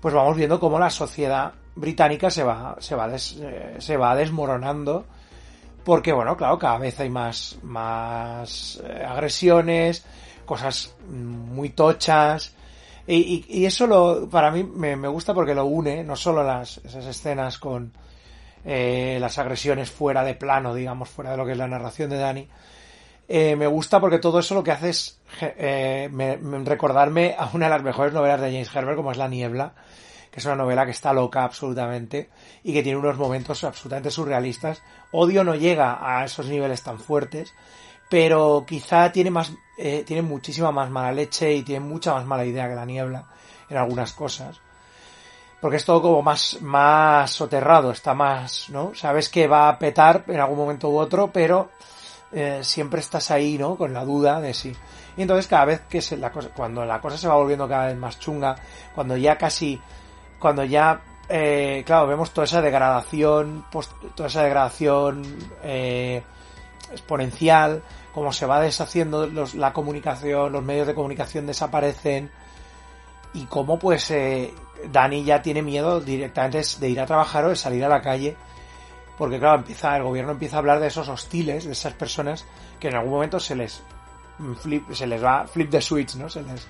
pues 0.00 0.14
vamos 0.14 0.36
viendo 0.36 0.58
cómo 0.60 0.78
la 0.78 0.90
sociedad 0.90 1.52
británica 1.74 2.30
se 2.30 2.42
va, 2.42 2.76
se 2.78 2.94
va, 2.94 3.08
des, 3.08 3.38
eh, 3.40 3.76
se 3.78 3.96
va 3.96 4.14
desmoronando, 4.14 5.06
porque 5.84 6.12
bueno, 6.12 6.36
claro, 6.36 6.58
cada 6.58 6.78
vez 6.78 6.98
hay 7.00 7.10
más, 7.10 7.58
más 7.62 8.82
eh, 8.84 9.04
agresiones, 9.04 10.04
cosas 10.44 10.94
muy 11.08 11.70
tochas, 11.70 12.54
y, 13.10 13.44
y, 13.48 13.60
y 13.60 13.66
eso 13.66 13.88
lo, 13.88 14.28
para 14.28 14.52
mí 14.52 14.62
me, 14.62 14.94
gusta 15.08 15.34
porque 15.34 15.54
lo 15.54 15.64
une, 15.64 16.04
no 16.04 16.14
solo 16.14 16.44
las, 16.44 16.78
esas 16.78 17.04
escenas 17.06 17.58
con 17.58 17.92
eh, 18.64 19.18
las 19.20 19.36
agresiones 19.38 19.90
fuera 19.90 20.22
de 20.22 20.34
plano, 20.34 20.74
digamos, 20.74 21.08
fuera 21.08 21.32
de 21.32 21.36
lo 21.36 21.44
que 21.44 21.52
es 21.52 21.58
la 21.58 21.66
narración 21.66 22.08
de 22.10 22.18
Dani, 22.18 22.48
eh, 23.28 23.56
me 23.56 23.66
gusta 23.66 24.00
porque 24.00 24.20
todo 24.20 24.38
eso 24.38 24.54
lo 24.54 24.62
que 24.62 24.70
hace 24.70 24.90
es 24.90 25.20
eh, 25.40 26.08
me, 26.12 26.36
recordarme 26.64 27.34
a 27.36 27.50
una 27.52 27.66
de 27.66 27.70
las 27.70 27.82
mejores 27.82 28.12
novelas 28.12 28.40
de 28.40 28.52
James 28.52 28.74
Herbert, 28.74 28.96
como 28.96 29.10
es 29.10 29.18
La 29.18 29.28
Niebla, 29.28 29.72
que 30.30 30.38
es 30.38 30.46
una 30.46 30.56
novela 30.56 30.84
que 30.84 30.92
está 30.92 31.12
loca 31.12 31.42
absolutamente 31.42 32.30
y 32.62 32.72
que 32.72 32.84
tiene 32.84 32.98
unos 32.98 33.16
momentos 33.16 33.64
absolutamente 33.64 34.12
surrealistas. 34.12 34.82
Odio 35.10 35.42
no 35.42 35.56
llega 35.56 35.98
a 36.00 36.24
esos 36.24 36.46
niveles 36.46 36.84
tan 36.84 37.00
fuertes, 37.00 37.54
pero 38.10 38.64
quizá 38.66 39.12
tiene 39.12 39.30
más, 39.30 39.52
eh, 39.78 40.02
tiene 40.04 40.20
muchísima 40.20 40.72
más 40.72 40.90
mala 40.90 41.12
leche 41.12 41.54
y 41.54 41.62
tiene 41.62 41.86
mucha 41.86 42.12
más 42.12 42.26
mala 42.26 42.44
idea 42.44 42.68
que 42.68 42.74
la 42.74 42.84
niebla 42.84 43.24
en 43.70 43.76
algunas 43.76 44.12
cosas. 44.12 44.60
Porque 45.60 45.76
es 45.76 45.84
todo 45.84 46.02
como 46.02 46.20
más, 46.20 46.58
más 46.60 47.30
soterrado, 47.30 47.92
está 47.92 48.12
más, 48.12 48.68
¿no? 48.68 48.94
Sabes 48.94 49.28
que 49.28 49.46
va 49.46 49.68
a 49.68 49.78
petar 49.78 50.24
en 50.26 50.40
algún 50.40 50.58
momento 50.58 50.90
u 50.90 50.98
otro, 50.98 51.30
pero 51.32 51.70
eh, 52.32 52.60
siempre 52.62 53.00
estás 53.00 53.30
ahí, 53.30 53.56
¿no? 53.56 53.76
Con 53.76 53.92
la 53.92 54.04
duda 54.04 54.40
de 54.40 54.54
si. 54.54 54.74
Y 55.16 55.22
entonces 55.22 55.46
cada 55.46 55.66
vez 55.66 55.82
que 55.82 56.02
se, 56.02 56.16
la 56.16 56.32
cosa, 56.32 56.48
cuando 56.48 56.84
la 56.84 57.00
cosa 57.00 57.16
se 57.16 57.28
va 57.28 57.36
volviendo 57.36 57.68
cada 57.68 57.86
vez 57.86 57.96
más 57.96 58.18
chunga, 58.18 58.56
cuando 58.92 59.16
ya 59.16 59.38
casi, 59.38 59.80
cuando 60.40 60.64
ya, 60.64 61.00
eh, 61.28 61.84
claro, 61.86 62.08
vemos 62.08 62.32
toda 62.32 62.46
esa 62.46 62.60
degradación, 62.60 63.66
toda 64.16 64.28
esa 64.28 64.42
degradación 64.42 65.22
eh, 65.62 66.24
exponencial, 66.92 67.82
cómo 68.12 68.32
se 68.32 68.46
va 68.46 68.60
deshaciendo 68.60 69.28
la 69.54 69.72
comunicación, 69.72 70.52
los 70.52 70.62
medios 70.62 70.86
de 70.86 70.94
comunicación 70.94 71.46
desaparecen 71.46 72.30
y 73.32 73.44
cómo 73.44 73.78
pues 73.78 74.10
eh, 74.10 74.52
Dani 74.90 75.24
ya 75.24 75.42
tiene 75.42 75.62
miedo 75.62 76.00
directamente 76.00 76.62
de 76.78 76.88
ir 76.88 77.00
a 77.00 77.06
trabajar 77.06 77.44
o 77.44 77.50
de 77.50 77.56
salir 77.56 77.84
a 77.84 77.88
la 77.88 78.00
calle 78.00 78.36
porque 79.20 79.38
claro, 79.38 79.58
empieza, 79.58 79.94
el 79.98 80.02
gobierno 80.02 80.32
empieza 80.32 80.56
a 80.56 80.60
hablar 80.60 80.80
de 80.80 80.86
esos 80.86 81.06
hostiles, 81.06 81.66
de 81.66 81.72
esas 81.72 81.92
personas 81.92 82.46
que 82.80 82.88
en 82.88 82.94
algún 82.94 83.12
momento 83.12 83.38
se 83.38 83.54
les 83.54 83.82
flip, 84.62 84.90
se 84.92 85.06
les 85.06 85.22
va 85.22 85.46
flip 85.46 85.70
the 85.70 85.82
switch, 85.82 86.14
¿no? 86.14 86.30
Se 86.30 86.42
les 86.42 86.66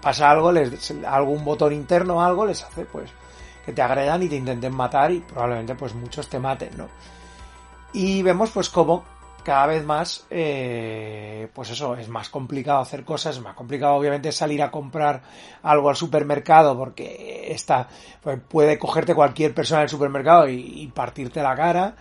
pasa 0.00 0.28
algo, 0.28 0.50
les, 0.50 0.92
algún 1.06 1.44
botón 1.44 1.72
interno 1.72 2.16
o 2.16 2.20
algo 2.20 2.44
les 2.44 2.64
hace 2.64 2.86
pues 2.86 3.08
que 3.64 3.72
te 3.72 3.82
agredan 3.82 4.20
y 4.20 4.28
te 4.28 4.34
intenten 4.34 4.74
matar 4.74 5.12
y 5.12 5.20
probablemente 5.20 5.76
pues 5.76 5.94
muchos 5.94 6.28
te 6.28 6.40
maten, 6.40 6.76
¿no? 6.76 6.88
Y 7.92 8.20
vemos 8.22 8.50
pues 8.50 8.68
cómo 8.68 9.04
cada 9.44 9.66
vez 9.66 9.84
más, 9.84 10.26
eh, 10.30 11.48
pues 11.52 11.70
eso, 11.70 11.96
es 11.96 12.08
más 12.08 12.28
complicado 12.28 12.80
hacer 12.80 13.04
cosas, 13.04 13.36
es 13.36 13.42
más 13.42 13.54
complicado 13.54 13.94
obviamente 13.94 14.30
salir 14.32 14.62
a 14.62 14.70
comprar 14.70 15.22
algo 15.62 15.88
al 15.88 15.96
supermercado 15.96 16.76
porque 16.76 17.46
está, 17.50 17.88
pues 18.22 18.38
puede 18.48 18.78
cogerte 18.78 19.14
cualquier 19.14 19.54
persona 19.54 19.80
del 19.80 19.88
supermercado 19.88 20.48
y, 20.48 20.90
partirte 20.94 21.42
la 21.42 21.56
cara. 21.56 21.96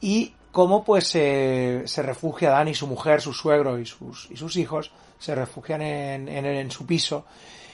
Y 0.00 0.34
cómo 0.52 0.84
pues 0.84 1.08
se 1.08 2.02
refugia 2.02 2.50
Dani, 2.50 2.74
su 2.74 2.86
mujer, 2.86 3.20
su 3.20 3.32
suegro 3.32 3.78
y 3.78 3.86
sus, 3.86 4.30
y 4.30 4.36
sus 4.36 4.56
hijos, 4.56 4.92
se 5.18 5.34
refugian 5.34 5.80
en, 5.80 6.28
en, 6.28 6.44
en 6.44 6.70
su 6.70 6.86
piso, 6.86 7.24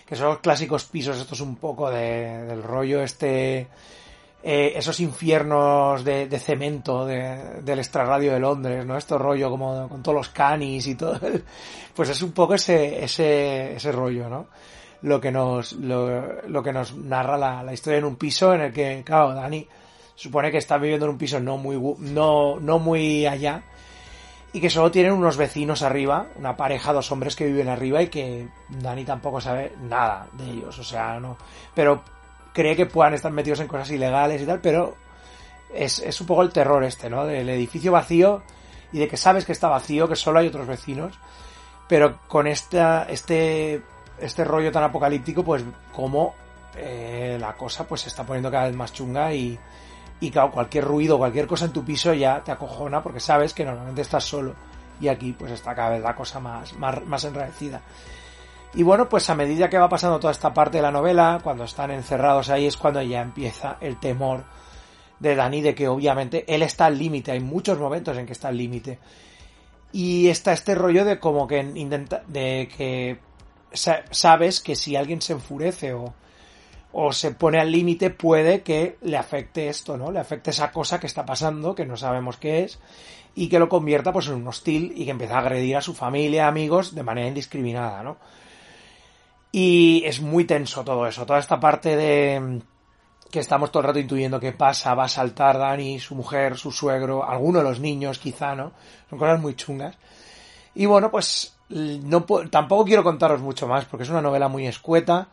que 0.06 0.16
son 0.16 0.28
los 0.28 0.38
clásicos 0.38 0.84
pisos, 0.84 1.18
esto 1.18 1.34
es 1.34 1.40
un 1.40 1.56
poco 1.56 1.90
de, 1.90 2.44
del 2.44 2.62
rollo 2.62 3.02
este 3.02 3.68
eh, 4.42 4.73
esos 4.75 4.99
infiernos 5.00 6.02
de, 6.02 6.26
de 6.26 6.38
cemento 6.38 7.04
de, 7.04 7.61
del 7.62 7.78
extrarradio 7.78 8.32
de 8.32 8.40
Londres, 8.40 8.87
¿no? 8.87 8.97
Esto 8.97 9.18
rollo 9.18 9.50
como 9.50 9.88
con 9.88 10.02
todos 10.02 10.16
los 10.16 10.28
canis 10.30 10.87
y 10.87 10.94
todo. 10.94 11.18
Pues 11.94 12.09
es 12.09 12.23
un 12.23 12.32
poco 12.32 12.54
ese, 12.54 13.04
ese, 13.04 13.75
ese 13.75 13.92
rollo, 13.92 14.28
¿no? 14.28 14.47
Lo 15.02 15.20
que 15.20 15.30
nos, 15.30 15.73
lo, 15.73 16.40
lo 16.49 16.62
que 16.62 16.73
nos 16.73 16.94
narra 16.94 17.37
la, 17.37 17.62
la, 17.62 17.75
historia 17.75 17.99
en 17.99 18.04
un 18.04 18.16
piso 18.16 18.54
en 18.54 18.62
el 18.62 18.73
que, 18.73 19.02
claro, 19.04 19.35
Dani 19.35 19.66
supone 20.14 20.50
que 20.50 20.59
está 20.59 20.78
viviendo 20.78 21.06
en 21.06 21.12
un 21.12 21.18
piso 21.18 21.40
no 21.40 21.59
muy, 21.59 21.76
no, 21.99 22.59
no 22.61 22.78
muy 22.78 23.26
allá 23.26 23.64
y 24.52 24.61
que 24.61 24.70
solo 24.70 24.90
tienen 24.90 25.12
unos 25.12 25.37
vecinos 25.37 25.82
arriba, 25.82 26.28
una 26.37 26.56
pareja, 26.56 26.92
dos 26.92 27.11
hombres 27.12 27.37
que 27.37 27.47
viven 27.47 27.68
arriba 27.68 28.02
y 28.02 28.09
que 28.09 28.49
Dani 28.68 29.04
tampoco 29.04 29.40
sabe 29.40 29.73
nada 29.82 30.26
de 30.32 30.50
ellos, 30.50 30.78
o 30.78 30.85
sea, 30.85 31.20
no, 31.20 31.37
pero 31.75 32.02
cree 32.52 32.76
que 32.76 32.87
puedan 32.87 33.14
estar 33.14 33.33
metidos 33.33 33.61
en 33.61 33.69
cosas 33.69 33.90
ilegales 33.90 34.42
y 34.42 34.47
tal, 34.47 34.61
pero 34.61 34.97
es, 35.75 36.00
es 36.00 36.21
un 36.21 36.26
poco 36.26 36.42
el 36.42 36.52
terror 36.52 36.83
este, 36.85 37.11
¿no? 37.11 37.25
Del 37.26 37.49
edificio 37.49 37.92
vacío 37.92 38.42
y 38.92 38.99
de 38.99 39.09
que 39.09 39.16
sabes 39.16 39.45
que 39.45 39.52
está 39.52 39.69
vacío, 39.69 40.09
que 40.09 40.16
solo 40.16 40.40
hay 40.40 40.49
otros 40.49 40.66
vecinos, 40.66 41.19
pero 41.88 42.19
con 42.26 42.47
esta, 42.47 43.04
este, 43.09 43.83
este 44.19 44.45
rollo 44.45 44.73
tan 44.73 44.85
apocalíptico, 44.85 45.45
pues 45.45 45.64
como 45.92 46.35
eh, 46.76 47.37
la 47.40 47.54
cosa 47.54 47.87
pues 47.87 48.02
se 48.02 48.09
está 48.09 48.25
poniendo 48.25 48.50
cada 48.50 48.66
vez 48.66 48.76
más 48.76 48.92
chunga 48.92 49.33
y, 49.33 49.59
y 50.21 50.30
claro, 50.30 50.50
cualquier 50.50 50.85
ruido, 50.85 51.19
cualquier 51.19 51.47
cosa 51.47 51.64
en 51.64 51.73
tu 51.73 51.85
piso 51.85 52.12
ya 52.14 52.42
te 52.42 52.52
acojona 52.52 53.02
porque 53.02 53.21
sabes 53.21 53.54
que 53.54 53.64
normalmente 53.64 54.02
estás 54.02 54.25
solo 54.25 54.54
y 55.00 55.09
aquí 55.09 55.33
pues 55.33 55.52
está 55.52 55.75
cada 55.75 55.90
vez 55.90 56.02
la 56.02 56.14
cosa 56.14 56.40
más, 56.40 56.75
más, 56.75 57.04
más 57.04 57.25
enrarecida. 57.25 57.80
Y 58.74 58.84
bueno, 58.84 59.08
pues 59.08 59.28
a 59.28 59.34
medida 59.34 59.68
que 59.68 59.78
va 59.78 59.88
pasando 59.88 60.20
toda 60.20 60.32
esta 60.32 60.54
parte 60.54 60.78
de 60.78 60.82
la 60.82 60.92
novela, 60.92 61.40
cuando 61.42 61.64
están 61.64 61.90
encerrados 61.90 62.50
ahí 62.50 62.66
es 62.66 62.76
cuando 62.76 63.02
ya 63.02 63.20
empieza 63.20 63.76
el 63.80 63.98
temor 63.98 64.44
de 65.18 65.34
Dani 65.34 65.60
de 65.60 65.74
que 65.74 65.88
obviamente 65.88 66.44
él 66.46 66.62
está 66.62 66.86
al 66.86 66.98
límite, 66.98 67.32
hay 67.32 67.40
muchos 67.40 67.78
momentos 67.78 68.16
en 68.16 68.26
que 68.26 68.32
está 68.32 68.48
al 68.48 68.56
límite. 68.56 68.98
Y 69.92 70.28
está 70.28 70.52
este 70.52 70.76
rollo 70.76 71.04
de 71.04 71.18
como 71.18 71.48
que 71.48 71.58
intenta, 71.58 72.22
de 72.28 72.68
que 72.76 73.18
sabes 73.72 74.60
que 74.60 74.76
si 74.76 74.94
alguien 74.94 75.20
se 75.20 75.32
enfurece 75.32 75.92
o, 75.92 76.14
o 76.92 77.12
se 77.12 77.32
pone 77.32 77.58
al 77.58 77.72
límite 77.72 78.10
puede 78.10 78.62
que 78.62 78.98
le 79.02 79.16
afecte 79.16 79.68
esto, 79.68 79.96
¿no? 79.96 80.12
Le 80.12 80.20
afecte 80.20 80.50
esa 80.50 80.70
cosa 80.70 81.00
que 81.00 81.08
está 81.08 81.26
pasando, 81.26 81.74
que 81.74 81.86
no 81.86 81.96
sabemos 81.96 82.36
qué 82.36 82.62
es, 82.62 82.78
y 83.34 83.48
que 83.48 83.58
lo 83.58 83.68
convierta 83.68 84.12
pues 84.12 84.28
en 84.28 84.34
un 84.34 84.46
hostil 84.46 84.92
y 84.96 85.04
que 85.04 85.10
empieza 85.10 85.36
a 85.36 85.40
agredir 85.40 85.76
a 85.76 85.82
su 85.82 85.92
familia, 85.92 86.46
amigos, 86.46 86.94
de 86.94 87.02
manera 87.02 87.28
indiscriminada, 87.28 88.04
¿no? 88.04 88.16
Y 89.52 90.02
es 90.04 90.21
muy 90.21 90.45
tenso 90.45 90.85
todo 90.85 91.07
eso, 91.07 91.26
toda 91.26 91.38
esta 91.38 91.59
parte 91.59 91.97
de 91.97 92.61
que 93.30 93.38
estamos 93.38 93.71
todo 93.71 93.83
el 93.83 93.87
rato 93.88 93.99
intuyendo 93.99 94.40
qué 94.40 94.52
pasa, 94.52 94.95
va 94.95 95.04
a 95.04 95.09
saltar 95.09 95.59
Dani, 95.59 96.00
su 96.00 96.14
mujer, 96.14 96.57
su 96.57 96.73
suegro, 96.73 97.28
alguno 97.28 97.59
de 97.59 97.64
los 97.64 97.80
niños 97.80 98.19
quizá, 98.19 98.54
¿no? 98.54 98.73
Son 99.09 99.19
cosas 99.19 99.40
muy 99.40 99.54
chungas. 99.54 99.97
Y 100.75 100.87
bueno, 100.87 101.11
pues 101.11 101.57
no 101.69 102.25
tampoco 102.50 102.85
quiero 102.85 103.04
contaros 103.04 103.40
mucho 103.40 103.69
más 103.69 103.85
porque 103.85 104.02
es 104.02 104.11
una 104.11 104.23
novela 104.23 104.49
muy 104.49 104.66
escueta, 104.66 105.28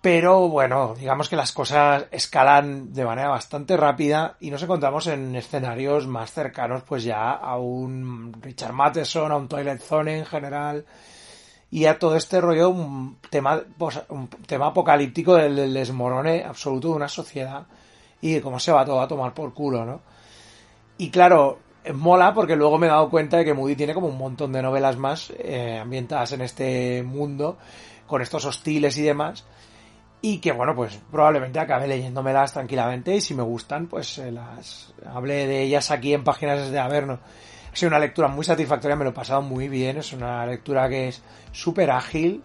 pero 0.00 0.48
bueno, 0.48 0.94
digamos 0.96 1.28
que 1.28 1.34
las 1.34 1.50
cosas 1.50 2.06
escalan 2.12 2.92
de 2.92 3.04
manera 3.04 3.28
bastante 3.28 3.76
rápida 3.76 4.36
y 4.38 4.50
nos 4.50 4.62
encontramos 4.62 5.08
en 5.08 5.34
escenarios 5.34 6.06
más 6.06 6.32
cercanos 6.32 6.84
pues 6.84 7.02
ya 7.02 7.32
a 7.32 7.58
un 7.58 8.32
Richard 8.40 8.72
Matheson, 8.72 9.32
a 9.32 9.36
un 9.36 9.48
Toilet 9.48 9.80
Zone 9.80 10.18
en 10.18 10.26
general, 10.26 10.86
y 11.70 11.84
a 11.84 11.98
todo 11.98 12.16
este 12.16 12.40
rollo 12.40 12.70
un 12.70 13.18
tema, 13.30 13.62
pues, 13.76 14.00
un 14.08 14.28
tema 14.28 14.68
apocalíptico 14.68 15.34
del, 15.34 15.74
desmorone 15.74 16.42
absoluto 16.42 16.88
de 16.88 16.94
una 16.94 17.08
sociedad 17.08 17.66
y 18.20 18.32
de 18.34 18.40
cómo 18.40 18.58
se 18.58 18.72
va 18.72 18.84
todo 18.84 19.00
a 19.00 19.08
tomar 19.08 19.34
por 19.34 19.52
culo, 19.52 19.84
¿no? 19.84 20.00
Y 20.96 21.10
claro, 21.10 21.58
mola 21.94 22.34
porque 22.34 22.56
luego 22.56 22.78
me 22.78 22.86
he 22.86 22.90
dado 22.90 23.10
cuenta 23.10 23.36
de 23.36 23.44
que 23.44 23.54
Moody 23.54 23.76
tiene 23.76 23.94
como 23.94 24.08
un 24.08 24.18
montón 24.18 24.52
de 24.52 24.62
novelas 24.62 24.96
más 24.96 25.32
eh, 25.38 25.78
ambientadas 25.80 26.32
en 26.32 26.40
este 26.40 27.02
mundo, 27.02 27.58
con 28.06 28.22
estos 28.22 28.44
hostiles 28.46 28.96
y 28.96 29.02
demás, 29.02 29.44
y 30.22 30.38
que 30.38 30.52
bueno, 30.52 30.74
pues 30.74 30.98
probablemente 31.10 31.60
acabe 31.60 31.86
leyéndomelas 31.86 32.54
tranquilamente 32.54 33.14
y 33.14 33.20
si 33.20 33.34
me 33.34 33.42
gustan, 33.42 33.86
pues 33.86 34.18
eh, 34.18 34.32
las 34.32 34.92
hablé 35.06 35.46
de 35.46 35.62
ellas 35.62 35.90
aquí 35.90 36.14
en 36.14 36.24
páginas 36.24 36.70
de 36.70 36.78
Averno 36.78 37.20
ha 37.72 37.76
sido 37.76 37.88
una 37.88 37.98
lectura 37.98 38.28
muy 38.28 38.44
satisfactoria, 38.44 38.96
me 38.96 39.04
lo 39.04 39.10
he 39.10 39.14
pasado 39.14 39.42
muy 39.42 39.68
bien, 39.68 39.98
es 39.98 40.12
una 40.12 40.44
lectura 40.46 40.88
que 40.88 41.08
es 41.08 41.22
súper 41.52 41.90
ágil. 41.90 42.42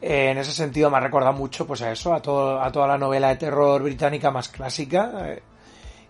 Eh, 0.00 0.30
en 0.30 0.38
ese 0.38 0.52
sentido 0.52 0.90
me 0.90 0.98
ha 0.98 1.00
recordado 1.00 1.32
mucho 1.32 1.66
pues 1.66 1.82
a 1.82 1.90
eso, 1.90 2.14
a, 2.14 2.22
todo, 2.22 2.62
a 2.62 2.70
toda 2.70 2.86
la 2.86 2.98
novela 2.98 3.28
de 3.28 3.36
terror 3.36 3.82
británica 3.82 4.30
más 4.30 4.48
clásica. 4.48 5.12
Eh. 5.26 5.42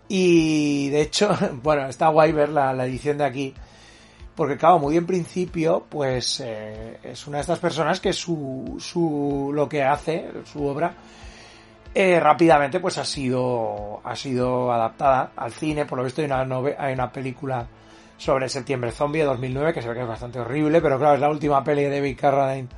y 0.08 0.90
de 0.90 1.02
hecho, 1.02 1.36
bueno, 1.62 1.86
está 1.88 2.08
guay 2.08 2.32
ver 2.32 2.50
la, 2.50 2.72
edición 2.84 3.18
de 3.18 3.24
aquí. 3.24 3.54
Porque 4.36 4.56
claro, 4.56 4.78
muy 4.78 4.96
en 4.96 5.06
principio, 5.06 5.86
pues 5.88 6.40
eh, 6.44 6.98
es 7.02 7.26
una 7.26 7.38
de 7.38 7.40
estas 7.42 7.58
personas 7.58 7.98
que 7.98 8.12
su, 8.12 8.76
su 8.78 9.50
lo 9.52 9.68
que 9.68 9.82
hace, 9.82 10.30
su 10.44 10.64
obra, 10.64 10.94
rápidamente 12.20 12.78
pues 12.78 12.96
ha 12.98 13.04
sido 13.04 14.00
ha 14.04 14.14
sido 14.14 14.70
adaptada 14.70 15.32
al 15.34 15.50
cine 15.50 15.84
por 15.84 15.98
lo 15.98 16.04
visto 16.04 16.20
hay 16.20 16.26
una 16.26 16.60
hay 16.78 16.94
una 16.94 17.10
película 17.10 17.66
sobre 18.18 18.48
Septiembre 18.48 18.90
Zombie 18.90 19.20
de 19.20 19.26
2009, 19.26 19.72
que 19.72 19.80
se 19.80 19.88
ve 19.88 19.94
que 19.94 20.02
es 20.02 20.08
bastante 20.08 20.40
horrible, 20.40 20.82
pero 20.82 20.98
claro, 20.98 21.14
es 21.14 21.20
la 21.20 21.30
última 21.30 21.64
peli 21.64 21.84
de 21.84 21.90
David 21.90 22.18
Carradine, 22.20 22.68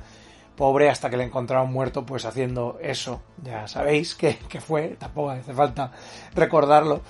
pobre, 0.55 0.89
hasta 0.89 1.09
que 1.09 1.17
le 1.17 1.23
encontraron 1.25 1.73
muerto, 1.73 2.05
pues 2.05 2.23
haciendo 2.25 2.77
eso. 2.81 3.21
Ya 3.43 3.67
sabéis 3.67 4.15
que, 4.15 4.37
fue, 4.61 4.95
tampoco 4.99 5.31
hace 5.31 5.53
falta 5.53 5.91
recordarlo. 6.35 7.01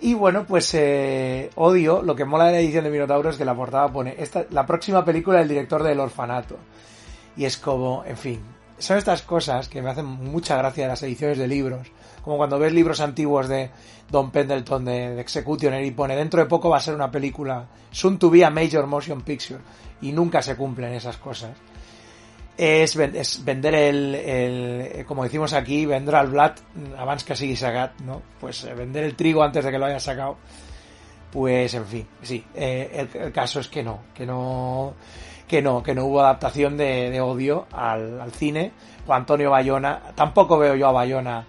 Y 0.00 0.12
bueno, 0.12 0.44
pues 0.44 0.74
eh, 0.74 1.48
odio, 1.54 2.02
lo 2.02 2.14
que 2.14 2.26
mola 2.26 2.46
de 2.46 2.52
la 2.52 2.60
edición 2.60 2.84
de 2.84 2.90
Minotauro 2.90 3.30
es 3.30 3.36
que 3.36 3.46
la 3.46 3.54
portada 3.54 3.90
pone 3.90 4.14
esta, 4.18 4.44
la 4.50 4.66
próxima 4.66 5.04
película 5.04 5.38
del 5.38 5.48
director 5.48 5.82
del 5.82 6.00
orfanato. 6.00 6.56
Y 7.36 7.44
es 7.44 7.56
como, 7.56 8.04
en 8.04 8.16
fin, 8.16 8.40
son 8.78 8.98
estas 8.98 9.22
cosas 9.22 9.68
que 9.68 9.80
me 9.80 9.90
hacen 9.90 10.04
mucha 10.04 10.56
gracia 10.58 10.88
las 10.88 11.02
ediciones 11.02 11.38
de 11.38 11.48
libros 11.48 11.88
como 12.26 12.38
cuando 12.38 12.58
ves 12.58 12.72
libros 12.72 12.98
antiguos 12.98 13.46
de 13.46 13.70
Don 14.10 14.32
Pendleton 14.32 14.84
de, 14.84 15.14
de 15.14 15.20
Executioner 15.20 15.84
y 15.84 15.92
pone 15.92 16.16
dentro 16.16 16.40
de 16.40 16.46
poco 16.46 16.68
va 16.68 16.78
a 16.78 16.80
ser 16.80 16.96
una 16.96 17.08
película 17.08 17.68
soon 17.92 18.18
to 18.18 18.28
be 18.28 18.44
a 18.44 18.50
major 18.50 18.84
motion 18.88 19.20
picture 19.22 19.60
y 20.00 20.10
nunca 20.10 20.42
se 20.42 20.56
cumplen 20.56 20.92
esas 20.92 21.18
cosas 21.18 21.52
es, 22.56 23.44
vender 23.44 23.74
el, 23.74 25.04
como 25.06 25.22
decimos 25.22 25.52
aquí, 25.52 25.86
vender 25.86 26.16
al 26.16 26.26
blat 26.26 26.58
abans 26.98 27.22
que 27.22 27.36
sigui 27.36 27.54
sagat, 27.54 28.00
¿no? 28.00 28.22
Pues 28.40 28.64
eh, 28.64 28.74
vender 28.74 29.04
el 29.04 29.14
trigo 29.14 29.42
antes 29.44 29.64
de 29.64 29.70
que 29.70 29.78
lo 29.78 29.86
haya 29.86 30.00
sacado. 30.00 30.36
Pues, 31.30 31.74
en 31.74 31.86
fin, 31.86 32.08
sí, 32.22 32.42
eh, 32.54 33.08
el, 33.14 33.30
caso 33.30 33.60
es 33.60 33.68
que 33.68 33.82
no, 33.84 34.00
que 34.14 34.24
no, 34.24 34.94
que 35.46 35.60
no, 35.60 35.82
que 35.82 35.94
no 35.94 36.06
hubo 36.06 36.20
adaptación 36.20 36.76
de, 36.76 37.20
odio 37.20 37.66
al, 37.72 38.20
al, 38.20 38.32
cine. 38.32 38.72
O 39.06 39.12
Antonio 39.12 39.50
Bayona, 39.50 40.00
tampoco 40.16 40.58
veo 40.58 40.74
yo 40.74 40.88
a 40.88 40.92
Bayona 40.92 41.46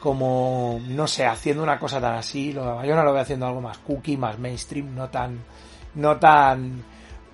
como, 0.00 0.80
no 0.88 1.06
sé, 1.06 1.26
haciendo 1.26 1.62
una 1.62 1.78
cosa 1.78 2.00
tan 2.00 2.14
así. 2.14 2.52
Lo 2.52 2.80
de 2.80 2.88
lo 2.88 3.12
veo 3.12 3.22
haciendo 3.22 3.46
algo 3.46 3.60
más 3.60 3.78
cookie, 3.78 4.16
más 4.16 4.38
mainstream, 4.38 4.94
no 4.94 5.08
tan, 5.08 5.38
no 5.94 6.16
tan 6.16 6.84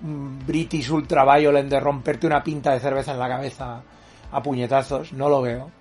British 0.01 0.89
Ultra 0.89 1.23
Violent 1.23 1.69
de 1.69 1.79
romperte 1.79 2.27
una 2.27 2.43
pinta 2.43 2.73
de 2.73 2.79
cerveza 2.79 3.13
en 3.13 3.19
la 3.19 3.29
cabeza 3.29 3.81
a 4.31 4.43
puñetazos, 4.43 5.13
no 5.13 5.29
lo 5.29 5.41
veo. 5.41 5.71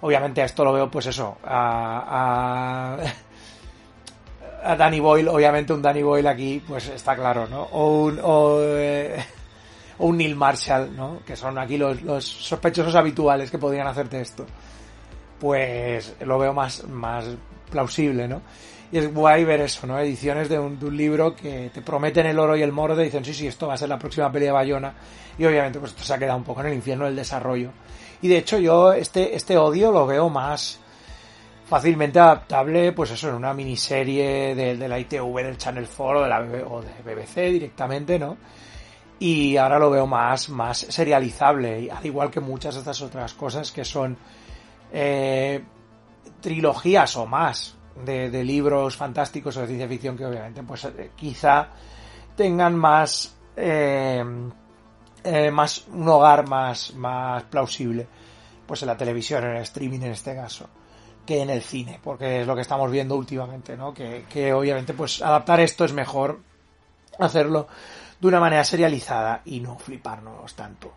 Obviamente 0.00 0.42
a 0.42 0.44
esto 0.44 0.64
lo 0.64 0.72
veo, 0.72 0.90
pues 0.90 1.06
eso, 1.06 1.38
a, 1.44 2.96
a, 4.62 4.76
Danny 4.76 5.00
Boyle, 5.00 5.28
obviamente 5.28 5.72
un 5.72 5.82
Danny 5.82 6.02
Boyle 6.02 6.28
aquí, 6.28 6.62
pues 6.66 6.88
está 6.88 7.16
claro, 7.16 7.48
¿no? 7.48 7.62
O 7.62 8.04
un, 8.04 8.20
o, 8.22 8.58
eh, 8.60 9.24
un 9.98 10.16
Neil 10.16 10.36
Marshall, 10.36 10.94
¿no? 10.96 11.20
Que 11.26 11.34
son 11.34 11.58
aquí 11.58 11.76
los, 11.76 12.00
los 12.02 12.24
sospechosos 12.24 12.94
habituales 12.94 13.50
que 13.50 13.58
podrían 13.58 13.88
hacerte 13.88 14.20
esto. 14.20 14.46
Pues 15.40 16.16
lo 16.20 16.38
veo 16.38 16.52
más, 16.52 16.84
más 16.88 17.24
plausible, 17.70 18.26
¿no? 18.26 18.42
Y 18.90 18.98
es 18.98 19.12
guay 19.12 19.44
ver 19.44 19.60
eso, 19.60 19.86
¿no? 19.86 19.98
Ediciones 19.98 20.48
de 20.48 20.58
un, 20.58 20.78
libro 20.96 21.36
que 21.36 21.70
te 21.72 21.82
prometen 21.82 22.26
el 22.26 22.38
oro 22.38 22.56
y 22.56 22.62
el 22.62 22.72
moro, 22.72 22.98
y 23.00 23.04
dicen, 23.04 23.24
sí, 23.24 23.34
sí, 23.34 23.46
esto 23.46 23.66
va 23.66 23.74
a 23.74 23.76
ser 23.76 23.88
la 23.88 23.98
próxima 23.98 24.32
peli 24.32 24.46
de 24.46 24.52
Bayona. 24.52 24.94
Y 25.38 25.44
obviamente, 25.44 25.78
pues 25.78 25.92
esto 25.92 26.04
se 26.04 26.14
ha 26.14 26.18
quedado 26.18 26.38
un 26.38 26.44
poco 26.44 26.62
en 26.62 26.68
el 26.68 26.74
infierno 26.74 27.04
del 27.04 27.14
desarrollo. 27.14 27.70
Y 28.22 28.28
de 28.28 28.38
hecho, 28.38 28.58
yo 28.58 28.92
este, 28.92 29.36
este 29.36 29.58
odio 29.58 29.92
lo 29.92 30.06
veo 30.06 30.28
más 30.30 30.80
fácilmente 31.68 32.18
adaptable, 32.18 32.92
pues 32.92 33.10
eso, 33.10 33.28
en 33.28 33.34
una 33.34 33.52
miniserie 33.52 34.54
de, 34.54 34.88
la 34.88 34.98
ITV, 34.98 35.36
del 35.42 35.58
Channel 35.58 35.86
4 35.94 36.20
o 36.20 36.22
de 36.22 36.28
la 36.28 36.40
o 36.66 36.80
de 36.80 36.88
BBC 37.04 37.52
directamente, 37.52 38.18
¿no? 38.18 38.38
Y 39.18 39.56
ahora 39.58 39.78
lo 39.78 39.90
veo 39.90 40.06
más, 40.06 40.48
más 40.48 40.78
serializable, 40.78 41.90
al 41.90 42.06
igual 42.06 42.30
que 42.30 42.40
muchas 42.40 42.74
de 42.74 42.80
estas 42.80 43.02
otras 43.02 43.34
cosas 43.34 43.70
que 43.70 43.84
son 43.84 44.16
eh, 44.92 45.62
trilogías 46.40 47.16
o 47.16 47.26
más 47.26 47.78
de, 48.04 48.44
libros 48.44 48.96
fantásticos 48.96 49.56
o 49.56 49.60
de 49.60 49.66
ciencia 49.66 49.88
ficción 49.88 50.16
que 50.16 50.26
obviamente 50.26 50.62
pues 50.62 50.84
eh, 50.84 51.10
quizá 51.16 51.68
tengan 52.36 52.76
más 52.76 53.36
eh, 53.56 54.24
eh, 55.24 55.50
más 55.50 55.86
un 55.88 56.08
hogar 56.08 56.48
más 56.48 56.94
más 56.94 57.42
plausible 57.44 58.06
pues 58.66 58.82
en 58.82 58.88
la 58.88 58.96
televisión 58.96 59.44
en 59.44 59.56
el 59.56 59.62
streaming 59.62 60.00
en 60.00 60.12
este 60.12 60.34
caso 60.34 60.68
que 61.26 61.42
en 61.42 61.50
el 61.50 61.62
cine 61.62 61.98
porque 62.02 62.42
es 62.42 62.46
lo 62.46 62.54
que 62.54 62.62
estamos 62.62 62.90
viendo 62.90 63.16
últimamente 63.16 63.76
no 63.76 63.92
que, 63.92 64.24
que 64.28 64.52
obviamente 64.52 64.94
pues 64.94 65.20
adaptar 65.20 65.60
esto 65.60 65.84
es 65.84 65.92
mejor 65.92 66.40
hacerlo 67.18 67.66
de 68.20 68.28
una 68.28 68.40
manera 68.40 68.64
serializada 68.64 69.42
y 69.44 69.60
no 69.60 69.76
fliparnos 69.78 70.54
tanto 70.54 70.94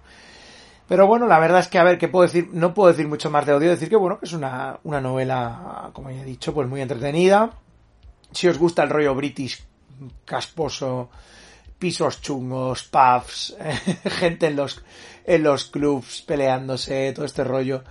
pero 0.87 1.07
bueno, 1.07 1.27
la 1.27 1.39
verdad 1.39 1.59
es 1.59 1.67
que, 1.67 1.79
a 1.79 1.83
ver, 1.83 1.97
¿qué 1.97 2.07
puedo 2.07 2.23
decir? 2.23 2.49
No 2.51 2.73
puedo 2.73 2.91
decir 2.91 3.07
mucho 3.07 3.29
más 3.29 3.45
de 3.45 3.53
odio, 3.53 3.69
decir 3.69 3.89
que 3.89 3.95
bueno, 3.95 4.19
que 4.19 4.25
es 4.25 4.33
una, 4.33 4.79
una 4.83 5.01
novela, 5.01 5.89
como 5.93 6.11
ya 6.11 6.21
he 6.21 6.25
dicho, 6.25 6.53
pues 6.53 6.67
muy 6.67 6.81
entretenida. 6.81 7.51
Si 8.31 8.47
os 8.47 8.57
gusta 8.57 8.83
el 8.83 8.89
rollo 8.89 9.15
british 9.15 9.63
casposo, 10.25 11.09
pisos 11.79 12.21
chungos, 12.21 12.83
pubs, 12.83 13.55
gente 14.05 14.47
en 14.47 14.55
los, 14.55 14.83
en 15.25 15.43
los 15.43 15.65
clubs 15.65 16.21
peleándose, 16.21 17.11
todo 17.13 17.25
este 17.25 17.43
rollo, 17.43 17.83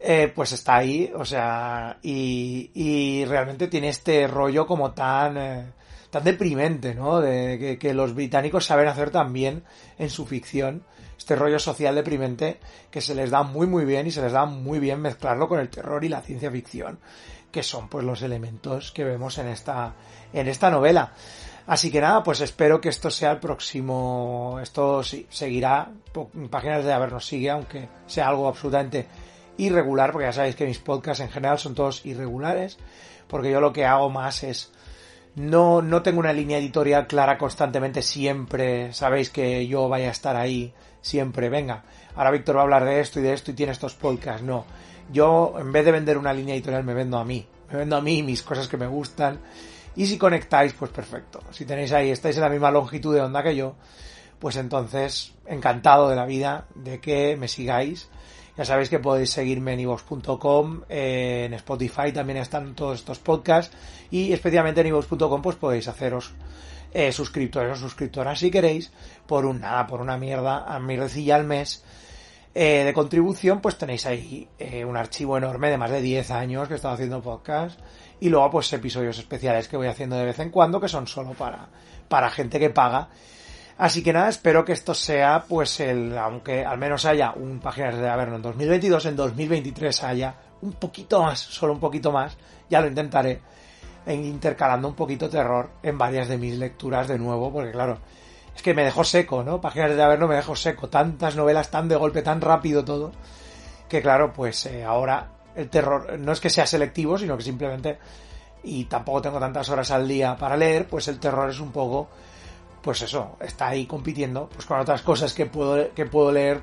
eh, 0.00 0.32
pues 0.34 0.52
está 0.52 0.76
ahí, 0.76 1.12
o 1.14 1.24
sea, 1.24 1.98
y, 2.02 2.70
y 2.74 3.24
realmente 3.24 3.68
tiene 3.68 3.88
este 3.88 4.26
rollo 4.26 4.66
como 4.66 4.92
tan, 4.92 5.36
eh, 5.36 5.64
tan 6.10 6.24
deprimente, 6.24 6.94
¿no? 6.94 7.20
De 7.20 7.78
que, 7.80 7.94
los 7.94 8.14
británicos 8.14 8.66
saben 8.66 8.88
hacer 8.88 9.10
también 9.10 9.62
en 9.98 10.10
su 10.10 10.26
ficción 10.26 10.82
este 11.22 11.36
rollo 11.36 11.60
social 11.60 11.94
deprimente 11.94 12.58
que 12.90 13.00
se 13.00 13.14
les 13.14 13.30
da 13.30 13.44
muy 13.44 13.68
muy 13.68 13.84
bien 13.84 14.08
y 14.08 14.10
se 14.10 14.20
les 14.20 14.32
da 14.32 14.44
muy 14.44 14.80
bien 14.80 15.00
mezclarlo 15.00 15.48
con 15.48 15.60
el 15.60 15.68
terror 15.68 16.04
y 16.04 16.08
la 16.08 16.20
ciencia 16.20 16.50
ficción, 16.50 16.98
que 17.52 17.62
son 17.62 17.88
pues 17.88 18.04
los 18.04 18.22
elementos 18.22 18.90
que 18.90 19.04
vemos 19.04 19.38
en 19.38 19.46
esta, 19.46 19.94
en 20.32 20.48
esta 20.48 20.68
novela. 20.68 21.12
Así 21.68 21.92
que 21.92 22.00
nada, 22.00 22.24
pues 22.24 22.40
espero 22.40 22.80
que 22.80 22.88
esto 22.88 23.08
sea 23.08 23.30
el 23.30 23.38
próximo, 23.38 24.58
esto 24.60 25.04
seguirá, 25.04 25.92
páginas 26.50 26.84
de 26.84 26.92
habernos 26.92 27.24
sigue, 27.24 27.50
aunque 27.50 27.88
sea 28.08 28.26
algo 28.26 28.48
absolutamente 28.48 29.06
irregular, 29.58 30.10
porque 30.10 30.26
ya 30.26 30.32
sabéis 30.32 30.56
que 30.56 30.66
mis 30.66 30.80
podcasts 30.80 31.22
en 31.22 31.30
general 31.30 31.60
son 31.60 31.76
todos 31.76 32.04
irregulares, 32.04 32.78
porque 33.28 33.52
yo 33.52 33.60
lo 33.60 33.72
que 33.72 33.84
hago 33.84 34.10
más 34.10 34.42
es 34.42 34.72
no, 35.34 35.82
no 35.82 36.02
tengo 36.02 36.20
una 36.20 36.32
línea 36.32 36.58
editorial 36.58 37.06
clara 37.06 37.38
constantemente 37.38 38.02
siempre, 38.02 38.92
sabéis 38.92 39.30
que 39.30 39.66
yo 39.66 39.88
vaya 39.88 40.08
a 40.08 40.12
estar 40.12 40.36
ahí 40.36 40.72
siempre, 41.00 41.48
venga, 41.48 41.84
ahora 42.14 42.30
Víctor 42.30 42.56
va 42.56 42.60
a 42.60 42.64
hablar 42.64 42.84
de 42.84 43.00
esto 43.00 43.20
y 43.20 43.22
de 43.22 43.32
esto 43.32 43.50
y 43.50 43.54
tiene 43.54 43.72
estos 43.72 43.94
podcasts. 43.94 44.42
No, 44.42 44.64
yo 45.10 45.54
en 45.58 45.72
vez 45.72 45.84
de 45.84 45.92
vender 45.92 46.18
una 46.18 46.32
línea 46.32 46.54
editorial 46.54 46.84
me 46.84 46.94
vendo 46.94 47.18
a 47.18 47.24
mí, 47.24 47.46
me 47.70 47.78
vendo 47.78 47.96
a 47.96 48.00
mí 48.00 48.22
mis 48.22 48.42
cosas 48.42 48.68
que 48.68 48.76
me 48.76 48.86
gustan. 48.86 49.40
Y 49.94 50.06
si 50.06 50.16
conectáis, 50.16 50.72
pues 50.72 50.90
perfecto. 50.90 51.42
Si 51.50 51.66
tenéis 51.66 51.92
ahí, 51.92 52.10
estáis 52.10 52.36
en 52.36 52.42
la 52.42 52.48
misma 52.48 52.70
longitud 52.70 53.14
de 53.14 53.20
onda 53.20 53.42
que 53.42 53.54
yo, 53.54 53.74
pues 54.38 54.56
entonces 54.56 55.34
encantado 55.46 56.08
de 56.08 56.16
la 56.16 56.24
vida 56.24 56.66
de 56.74 57.00
que 57.00 57.36
me 57.36 57.48
sigáis. 57.48 58.08
Ya 58.56 58.66
sabéis 58.66 58.90
que 58.90 58.98
podéis 58.98 59.30
seguirme 59.30 59.72
en 59.72 59.80
ivox.com, 59.80 60.82
eh, 60.88 61.44
en 61.46 61.54
Spotify 61.54 62.12
también 62.12 62.36
están 62.36 62.74
todos 62.74 62.98
estos 62.98 63.18
podcasts 63.18 63.74
y 64.10 64.32
especialmente 64.32 64.82
en 64.82 64.88
ivox.com 64.88 65.40
pues 65.40 65.56
podéis 65.56 65.88
haceros 65.88 66.32
eh, 66.92 67.12
suscriptores 67.12 67.72
o 67.72 67.80
suscriptoras 67.80 68.38
si 68.38 68.50
queréis, 68.50 68.92
por 69.26 69.46
un 69.46 69.60
nada, 69.60 69.86
por 69.86 70.02
una 70.02 70.18
mierda, 70.18 70.64
a 70.66 70.78
mi 70.78 70.98
recilla 70.98 71.36
al 71.36 71.44
mes 71.44 71.82
eh, 72.54 72.84
de 72.84 72.92
contribución, 72.92 73.62
pues 73.62 73.78
tenéis 73.78 74.04
ahí 74.04 74.46
un 74.86 74.98
archivo 74.98 75.38
enorme 75.38 75.70
de 75.70 75.78
más 75.78 75.90
de 75.90 76.02
10 76.02 76.30
años 76.32 76.68
que 76.68 76.74
he 76.74 76.76
estado 76.76 76.92
haciendo 76.92 77.22
podcast 77.22 77.80
y 78.20 78.28
luego 78.28 78.50
pues 78.50 78.70
episodios 78.74 79.18
especiales 79.18 79.66
que 79.66 79.78
voy 79.78 79.86
haciendo 79.86 80.16
de 80.16 80.26
vez 80.26 80.38
en 80.40 80.50
cuando 80.50 80.78
que 80.78 80.88
son 80.88 81.06
solo 81.06 81.32
para, 81.32 81.68
para 82.06 82.28
gente 82.28 82.60
que 82.60 82.68
paga. 82.68 83.08
Así 83.78 84.02
que 84.02 84.12
nada, 84.12 84.28
espero 84.28 84.64
que 84.64 84.72
esto 84.72 84.94
sea, 84.94 85.44
pues 85.48 85.80
el, 85.80 86.16
aunque 86.16 86.64
al 86.64 86.78
menos 86.78 87.04
haya 87.04 87.32
un 87.32 87.58
Páginas 87.58 87.96
de 87.96 88.08
Averno 88.08 88.36
en 88.36 88.42
2022, 88.42 89.06
en 89.06 89.16
2023 89.16 90.04
haya 90.04 90.34
un 90.60 90.72
poquito 90.74 91.22
más, 91.22 91.40
solo 91.40 91.72
un 91.72 91.80
poquito 91.80 92.12
más, 92.12 92.36
ya 92.68 92.80
lo 92.80 92.86
intentaré, 92.86 93.40
en 94.06 94.24
intercalando 94.24 94.88
un 94.88 94.94
poquito 94.94 95.28
terror 95.28 95.70
en 95.82 95.98
varias 95.98 96.28
de 96.28 96.38
mis 96.38 96.58
lecturas 96.58 97.08
de 97.08 97.18
nuevo, 97.18 97.52
porque 97.52 97.72
claro, 97.72 97.98
es 98.54 98.62
que 98.62 98.74
me 98.74 98.84
dejó 98.84 99.04
seco, 99.04 99.42
¿no? 99.42 99.60
Páginas 99.60 99.96
de 99.96 100.02
Averno 100.02 100.28
me 100.28 100.36
dejó 100.36 100.54
seco, 100.54 100.88
tantas 100.88 101.34
novelas 101.36 101.70
tan 101.70 101.88
de 101.88 101.96
golpe, 101.96 102.22
tan 102.22 102.40
rápido 102.40 102.84
todo, 102.84 103.12
que 103.88 104.02
claro, 104.02 104.32
pues 104.32 104.66
eh, 104.66 104.84
ahora 104.84 105.30
el 105.54 105.68
terror 105.68 106.18
no 106.18 106.32
es 106.32 106.40
que 106.40 106.50
sea 106.50 106.66
selectivo, 106.66 107.18
sino 107.18 107.36
que 107.36 107.42
simplemente, 107.42 107.98
y 108.62 108.84
tampoco 108.84 109.22
tengo 109.22 109.38
tantas 109.38 109.68
horas 109.70 109.90
al 109.90 110.06
día 110.06 110.36
para 110.36 110.56
leer, 110.56 110.86
pues 110.86 111.08
el 111.08 111.18
terror 111.18 111.50
es 111.50 111.60
un 111.60 111.72
poco, 111.72 112.08
pues 112.82 113.02
eso, 113.02 113.36
está 113.40 113.68
ahí 113.68 113.86
compitiendo 113.86 114.48
pues 114.48 114.66
con 114.66 114.80
otras 114.80 115.02
cosas 115.02 115.32
que 115.32 115.46
puedo, 115.46 115.92
que 115.94 116.06
puedo 116.06 116.32
leer 116.32 116.60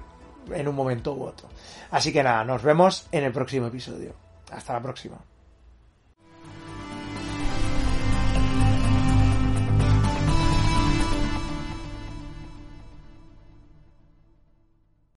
en 0.53 0.67
un 0.67 0.75
momento 0.75 1.13
u 1.13 1.23
otro. 1.23 1.47
Así 1.91 2.12
que 2.12 2.23
nada, 2.23 2.43
nos 2.43 2.62
vemos 2.62 3.08
en 3.12 3.23
el 3.23 3.32
próximo 3.32 3.67
episodio. 3.67 4.13
Hasta 4.51 4.73
la 4.73 4.82
próxima. 4.82 5.17